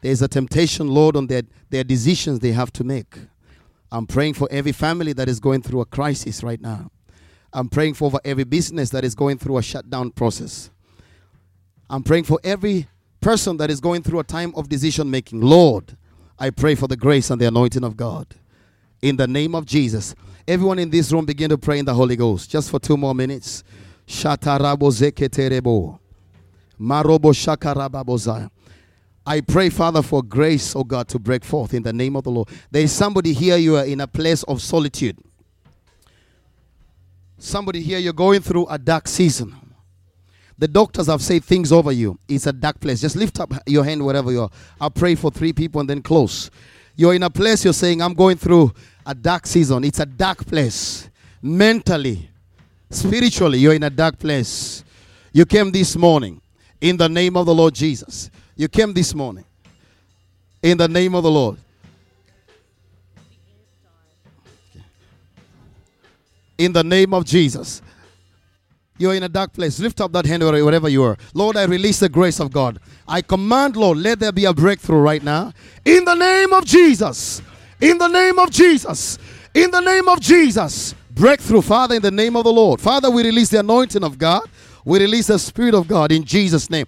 There 0.00 0.12
is 0.12 0.22
a 0.22 0.28
temptation, 0.28 0.88
Lord, 0.88 1.16
on 1.16 1.26
their, 1.26 1.42
their 1.70 1.84
decisions 1.84 2.38
they 2.38 2.52
have 2.52 2.72
to 2.74 2.84
make. 2.84 3.16
I'm 3.90 4.06
praying 4.06 4.34
for 4.34 4.48
every 4.50 4.72
family 4.72 5.12
that 5.14 5.28
is 5.28 5.40
going 5.40 5.62
through 5.62 5.80
a 5.80 5.84
crisis 5.84 6.42
right 6.42 6.60
now. 6.60 6.90
I'm 7.52 7.68
praying 7.68 7.94
for 7.94 8.10
every 8.24 8.44
business 8.44 8.90
that 8.90 9.04
is 9.04 9.14
going 9.14 9.38
through 9.38 9.58
a 9.58 9.62
shutdown 9.62 10.10
process. 10.10 10.70
I'm 11.90 12.02
praying 12.02 12.24
for 12.24 12.40
every 12.42 12.88
person 13.22 13.56
that 13.56 13.70
is 13.70 13.80
going 13.80 14.02
through 14.02 14.18
a 14.18 14.24
time 14.24 14.52
of 14.56 14.68
decision 14.68 15.10
making. 15.10 15.40
Lord, 15.40 15.96
I 16.38 16.50
pray 16.50 16.74
for 16.74 16.88
the 16.88 16.96
grace 16.96 17.30
and 17.30 17.40
the 17.40 17.46
anointing 17.46 17.84
of 17.84 17.96
God. 17.96 18.26
In 19.00 19.16
the 19.16 19.26
name 19.26 19.54
of 19.54 19.64
Jesus. 19.64 20.14
Everyone 20.46 20.78
in 20.80 20.90
this 20.90 21.12
room 21.12 21.24
begin 21.24 21.48
to 21.50 21.56
pray 21.56 21.78
in 21.78 21.84
the 21.84 21.94
Holy 21.94 22.16
Ghost 22.16 22.50
just 22.50 22.68
for 22.68 22.80
two 22.80 22.96
more 22.96 23.14
minutes. 23.14 23.62
Shatarabo 24.06 24.90
zeketerebo. 24.90 25.98
Marobo 26.78 27.32
shakarababozaya. 27.32 28.50
I 29.24 29.40
pray, 29.40 29.70
Father, 29.70 30.02
for 30.02 30.20
grace, 30.20 30.74
oh 30.74 30.82
God, 30.82 31.06
to 31.08 31.18
break 31.20 31.44
forth 31.44 31.74
in 31.74 31.84
the 31.84 31.92
name 31.92 32.16
of 32.16 32.24
the 32.24 32.30
Lord. 32.30 32.48
There 32.72 32.82
is 32.82 32.90
somebody 32.90 33.32
here, 33.32 33.56
you 33.56 33.76
are 33.76 33.84
in 33.84 34.00
a 34.00 34.06
place 34.08 34.42
of 34.42 34.60
solitude. 34.60 35.16
Somebody 37.38 37.82
here, 37.82 38.00
you're 38.00 38.12
going 38.12 38.40
through 38.40 38.66
a 38.66 38.78
dark 38.78 39.06
season. 39.06 39.61
The 40.58 40.68
doctors 40.68 41.06
have 41.06 41.22
said 41.22 41.44
things 41.44 41.72
over 41.72 41.92
you. 41.92 42.18
It's 42.28 42.46
a 42.46 42.52
dark 42.52 42.78
place. 42.80 43.00
Just 43.00 43.16
lift 43.16 43.40
up 43.40 43.52
your 43.66 43.84
hand 43.84 44.04
wherever 44.04 44.30
you 44.30 44.42
are. 44.42 44.50
I'll 44.80 44.90
pray 44.90 45.14
for 45.14 45.30
three 45.30 45.52
people 45.52 45.80
and 45.80 45.90
then 45.90 46.02
close. 46.02 46.50
You're 46.94 47.14
in 47.14 47.22
a 47.22 47.30
place 47.30 47.64
you're 47.64 47.72
saying, 47.72 48.02
I'm 48.02 48.14
going 48.14 48.36
through 48.36 48.72
a 49.06 49.14
dark 49.14 49.46
season. 49.46 49.84
It's 49.84 50.00
a 50.00 50.06
dark 50.06 50.46
place. 50.46 51.08
Mentally, 51.40 52.28
spiritually, 52.90 53.58
you're 53.58 53.74
in 53.74 53.82
a 53.82 53.90
dark 53.90 54.18
place. 54.18 54.84
You 55.32 55.46
came 55.46 55.72
this 55.72 55.96
morning 55.96 56.40
in 56.80 56.96
the 56.96 57.08
name 57.08 57.36
of 57.36 57.46
the 57.46 57.54
Lord 57.54 57.74
Jesus. 57.74 58.30
You 58.54 58.68
came 58.68 58.92
this 58.92 59.14
morning 59.14 59.44
in 60.62 60.78
the 60.78 60.86
name 60.88 61.14
of 61.14 61.22
the 61.22 61.30
Lord. 61.30 61.56
In 66.58 66.72
the 66.72 66.84
name 66.84 67.14
of 67.14 67.24
Jesus. 67.24 67.82
You're 69.02 69.16
in 69.16 69.24
a 69.24 69.28
dark 69.28 69.52
place. 69.52 69.80
Lift 69.80 70.00
up 70.00 70.12
that 70.12 70.26
hand 70.26 70.44
wherever 70.44 70.88
you 70.88 71.02
are. 71.02 71.18
Lord, 71.34 71.56
I 71.56 71.64
release 71.64 71.98
the 71.98 72.08
grace 72.08 72.38
of 72.38 72.52
God. 72.52 72.78
I 73.08 73.20
command, 73.20 73.76
Lord, 73.76 73.98
let 73.98 74.20
there 74.20 74.30
be 74.30 74.44
a 74.44 74.54
breakthrough 74.54 75.00
right 75.00 75.20
now. 75.24 75.52
In 75.84 76.04
the 76.04 76.14
name 76.14 76.52
of 76.52 76.64
Jesus. 76.64 77.42
In 77.80 77.98
the 77.98 78.06
name 78.06 78.38
of 78.38 78.52
Jesus. 78.52 79.18
In 79.54 79.72
the 79.72 79.80
name 79.80 80.08
of 80.08 80.20
Jesus. 80.20 80.94
Breakthrough, 81.10 81.62
Father, 81.62 81.96
in 81.96 82.02
the 82.02 82.12
name 82.12 82.36
of 82.36 82.44
the 82.44 82.52
Lord. 82.52 82.80
Father, 82.80 83.10
we 83.10 83.24
release 83.24 83.48
the 83.48 83.58
anointing 83.58 84.04
of 84.04 84.18
God. 84.18 84.48
We 84.84 85.00
release 85.00 85.26
the 85.26 85.38
Spirit 85.40 85.74
of 85.74 85.88
God 85.88 86.12
in 86.12 86.22
Jesus' 86.22 86.70
name. 86.70 86.86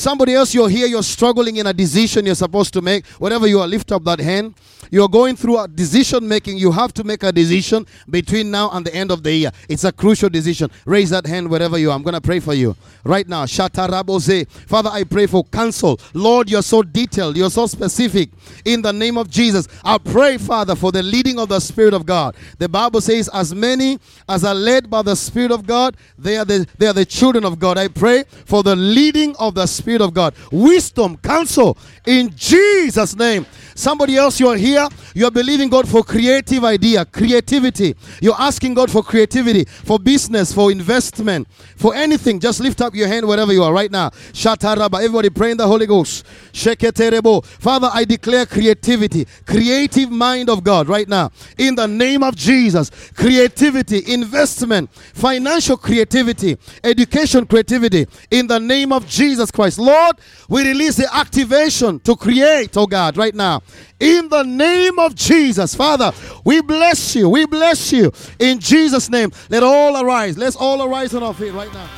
Somebody 0.00 0.34
else, 0.34 0.54
you're 0.54 0.70
here, 0.70 0.86
you're 0.86 1.02
struggling 1.02 1.56
in 1.56 1.66
a 1.66 1.74
decision 1.74 2.24
you're 2.24 2.34
supposed 2.34 2.72
to 2.72 2.80
make. 2.80 3.04
Whatever 3.18 3.46
you 3.46 3.60
are, 3.60 3.68
lift 3.68 3.92
up 3.92 4.02
that 4.04 4.18
hand. 4.18 4.54
You're 4.90 5.10
going 5.10 5.36
through 5.36 5.58
a 5.58 5.68
decision 5.68 6.26
making. 6.26 6.56
You 6.56 6.72
have 6.72 6.94
to 6.94 7.04
make 7.04 7.22
a 7.22 7.30
decision 7.30 7.86
between 8.08 8.50
now 8.50 8.70
and 8.70 8.84
the 8.84 8.94
end 8.94 9.10
of 9.10 9.22
the 9.22 9.30
year. 9.30 9.50
It's 9.68 9.84
a 9.84 9.92
crucial 9.92 10.30
decision. 10.30 10.70
Raise 10.86 11.10
that 11.10 11.26
hand 11.26 11.50
wherever 11.50 11.76
you 11.76 11.90
are. 11.90 11.94
I'm 11.94 12.02
going 12.02 12.14
to 12.14 12.20
pray 12.20 12.40
for 12.40 12.54
you 12.54 12.74
right 13.04 13.28
now. 13.28 13.44
Shataraboze. 13.44 14.48
Father, 14.48 14.88
I 14.90 15.04
pray 15.04 15.26
for 15.26 15.44
counsel. 15.44 16.00
Lord, 16.14 16.50
you're 16.50 16.62
so 16.62 16.82
detailed. 16.82 17.36
You're 17.36 17.50
so 17.50 17.66
specific. 17.66 18.30
In 18.64 18.80
the 18.80 18.92
name 18.94 19.18
of 19.18 19.28
Jesus, 19.28 19.68
I 19.84 19.98
pray, 19.98 20.38
Father, 20.38 20.76
for 20.76 20.92
the 20.92 21.02
leading 21.02 21.38
of 21.38 21.50
the 21.50 21.60
Spirit 21.60 21.92
of 21.92 22.06
God. 22.06 22.34
The 22.58 22.70
Bible 22.70 23.02
says, 23.02 23.28
as 23.34 23.54
many 23.54 23.98
as 24.26 24.44
are 24.44 24.54
led 24.54 24.88
by 24.88 25.02
the 25.02 25.14
Spirit 25.14 25.52
of 25.52 25.66
God, 25.66 25.94
they 26.18 26.38
are 26.38 26.46
the, 26.46 26.66
they 26.78 26.86
are 26.86 26.94
the 26.94 27.04
children 27.04 27.44
of 27.44 27.58
God. 27.58 27.76
I 27.76 27.88
pray 27.88 28.24
for 28.46 28.62
the 28.62 28.74
leading 28.74 29.36
of 29.36 29.54
the 29.54 29.66
Spirit 29.66 29.89
of 29.98 30.14
God. 30.14 30.34
Wisdom, 30.52 31.16
counsel, 31.16 31.76
in 32.06 32.30
Jesus' 32.36 33.16
name. 33.16 33.46
Somebody 33.74 34.16
else, 34.16 34.38
you're 34.38 34.56
here, 34.56 34.86
you're 35.14 35.30
believing 35.30 35.70
God 35.70 35.88
for 35.88 36.02
creative 36.02 36.64
idea, 36.64 37.04
creativity. 37.04 37.94
You're 38.20 38.38
asking 38.38 38.74
God 38.74 38.90
for 38.90 39.02
creativity, 39.02 39.64
for 39.64 39.98
business, 39.98 40.52
for 40.52 40.70
investment, 40.70 41.48
for 41.76 41.94
anything. 41.94 42.40
Just 42.40 42.60
lift 42.60 42.82
up 42.82 42.94
your 42.94 43.08
hand 43.08 43.26
wherever 43.26 43.52
you 43.52 43.62
are 43.62 43.72
right 43.72 43.90
now. 43.90 44.10
Shataraba. 44.10 44.96
Everybody 44.96 45.30
pray 45.30 45.52
in 45.52 45.56
the 45.56 45.66
Holy 45.66 45.86
Ghost. 45.86 46.26
Sheketerebo. 46.52 47.42
Father, 47.44 47.88
I 47.92 48.04
declare 48.04 48.44
creativity, 48.44 49.26
creative 49.46 50.10
mind 50.10 50.50
of 50.50 50.62
God 50.62 50.88
right 50.88 51.08
now. 51.08 51.30
In 51.56 51.74
the 51.74 51.88
name 51.88 52.22
of 52.22 52.36
Jesus. 52.36 52.90
Creativity, 53.14 54.12
investment, 54.12 54.92
financial 54.92 55.78
creativity, 55.78 56.58
education 56.84 57.46
creativity. 57.46 58.06
In 58.30 58.46
the 58.46 58.58
name 58.60 58.92
of 58.92 59.06
Jesus 59.06 59.50
Christ. 59.50 59.69
Lord, 59.78 60.16
we 60.48 60.66
release 60.66 60.96
the 60.96 61.12
activation 61.14 62.00
to 62.00 62.16
create, 62.16 62.76
oh 62.76 62.86
God, 62.86 63.16
right 63.16 63.34
now. 63.34 63.62
In 63.98 64.28
the 64.28 64.42
name 64.42 64.98
of 64.98 65.14
Jesus, 65.14 65.74
Father, 65.74 66.12
we 66.44 66.60
bless 66.62 67.14
you. 67.14 67.28
We 67.28 67.46
bless 67.46 67.92
you. 67.92 68.12
In 68.38 68.58
Jesus' 68.58 69.10
name, 69.10 69.30
let 69.48 69.62
all 69.62 70.02
arise. 70.02 70.38
Let's 70.38 70.56
all 70.56 70.82
arise 70.82 71.14
on 71.14 71.22
our 71.22 71.34
feet 71.34 71.52
right 71.52 71.72
now. 71.72 71.88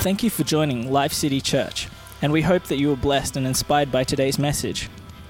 Thank 0.00 0.22
you 0.22 0.30
for 0.30 0.44
joining 0.44 0.90
Life 0.90 1.12
City 1.12 1.40
Church, 1.40 1.88
and 2.22 2.32
we 2.32 2.42
hope 2.42 2.64
that 2.64 2.78
you 2.78 2.88
were 2.88 2.96
blessed 2.96 3.36
and 3.36 3.46
inspired 3.46 3.92
by 3.92 4.04
today's 4.04 4.38
message. 4.38 4.88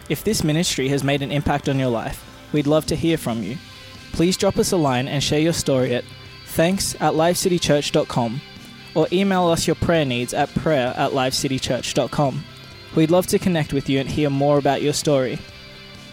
If 0.08 0.24
this 0.24 0.44
ministry 0.44 0.88
has 0.88 1.04
made 1.04 1.22
an 1.22 1.32
impact 1.32 1.68
on 1.68 1.78
your 1.78 1.90
life, 1.90 2.24
we'd 2.52 2.66
love 2.66 2.86
to 2.86 2.96
hear 2.96 3.16
from 3.16 3.42
you. 3.42 3.56
Please 4.12 4.36
drop 4.36 4.58
us 4.58 4.72
a 4.72 4.76
line 4.76 5.08
and 5.08 5.22
share 5.22 5.40
your 5.40 5.52
story 5.52 5.94
at 5.94 6.04
thanks 6.46 6.94
at 6.96 7.14
lifecitychurch.com 7.14 8.40
or 8.94 9.06
email 9.12 9.48
us 9.48 9.66
your 9.66 9.76
prayer 9.76 10.04
needs 10.04 10.34
at 10.34 10.52
prayer 10.54 10.94
at 10.96 11.12
lifecitychurch.com. 11.12 12.44
We'd 12.96 13.10
love 13.10 13.26
to 13.28 13.38
connect 13.38 13.72
with 13.72 13.88
you 13.88 14.00
and 14.00 14.08
hear 14.08 14.30
more 14.30 14.58
about 14.58 14.82
your 14.82 14.92
story. 14.92 15.38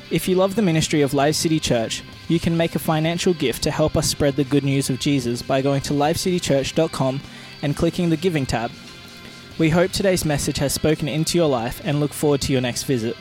If 0.09 0.27
you 0.27 0.35
love 0.35 0.55
the 0.55 0.61
ministry 0.61 1.01
of 1.01 1.13
Life 1.13 1.35
City 1.35 1.59
Church, 1.59 2.03
you 2.27 2.39
can 2.39 2.55
make 2.55 2.75
a 2.75 2.79
financial 2.79 3.33
gift 3.33 3.63
to 3.63 3.71
help 3.71 3.97
us 3.97 4.09
spread 4.09 4.35
the 4.35 4.43
good 4.43 4.63
news 4.63 4.89
of 4.89 4.99
Jesus 4.99 5.41
by 5.41 5.61
going 5.61 5.81
to 5.81 5.93
lifecitychurch.com 5.93 7.21
and 7.61 7.75
clicking 7.75 8.09
the 8.09 8.17
Giving 8.17 8.45
tab. 8.45 8.71
We 9.57 9.69
hope 9.69 9.91
today's 9.91 10.23
message 10.23 10.59
has 10.59 10.73
spoken 10.73 11.07
into 11.07 11.37
your 11.37 11.49
life 11.49 11.81
and 11.83 11.99
look 11.99 12.13
forward 12.13 12.41
to 12.41 12.51
your 12.51 12.61
next 12.61 12.83
visit. 12.83 13.17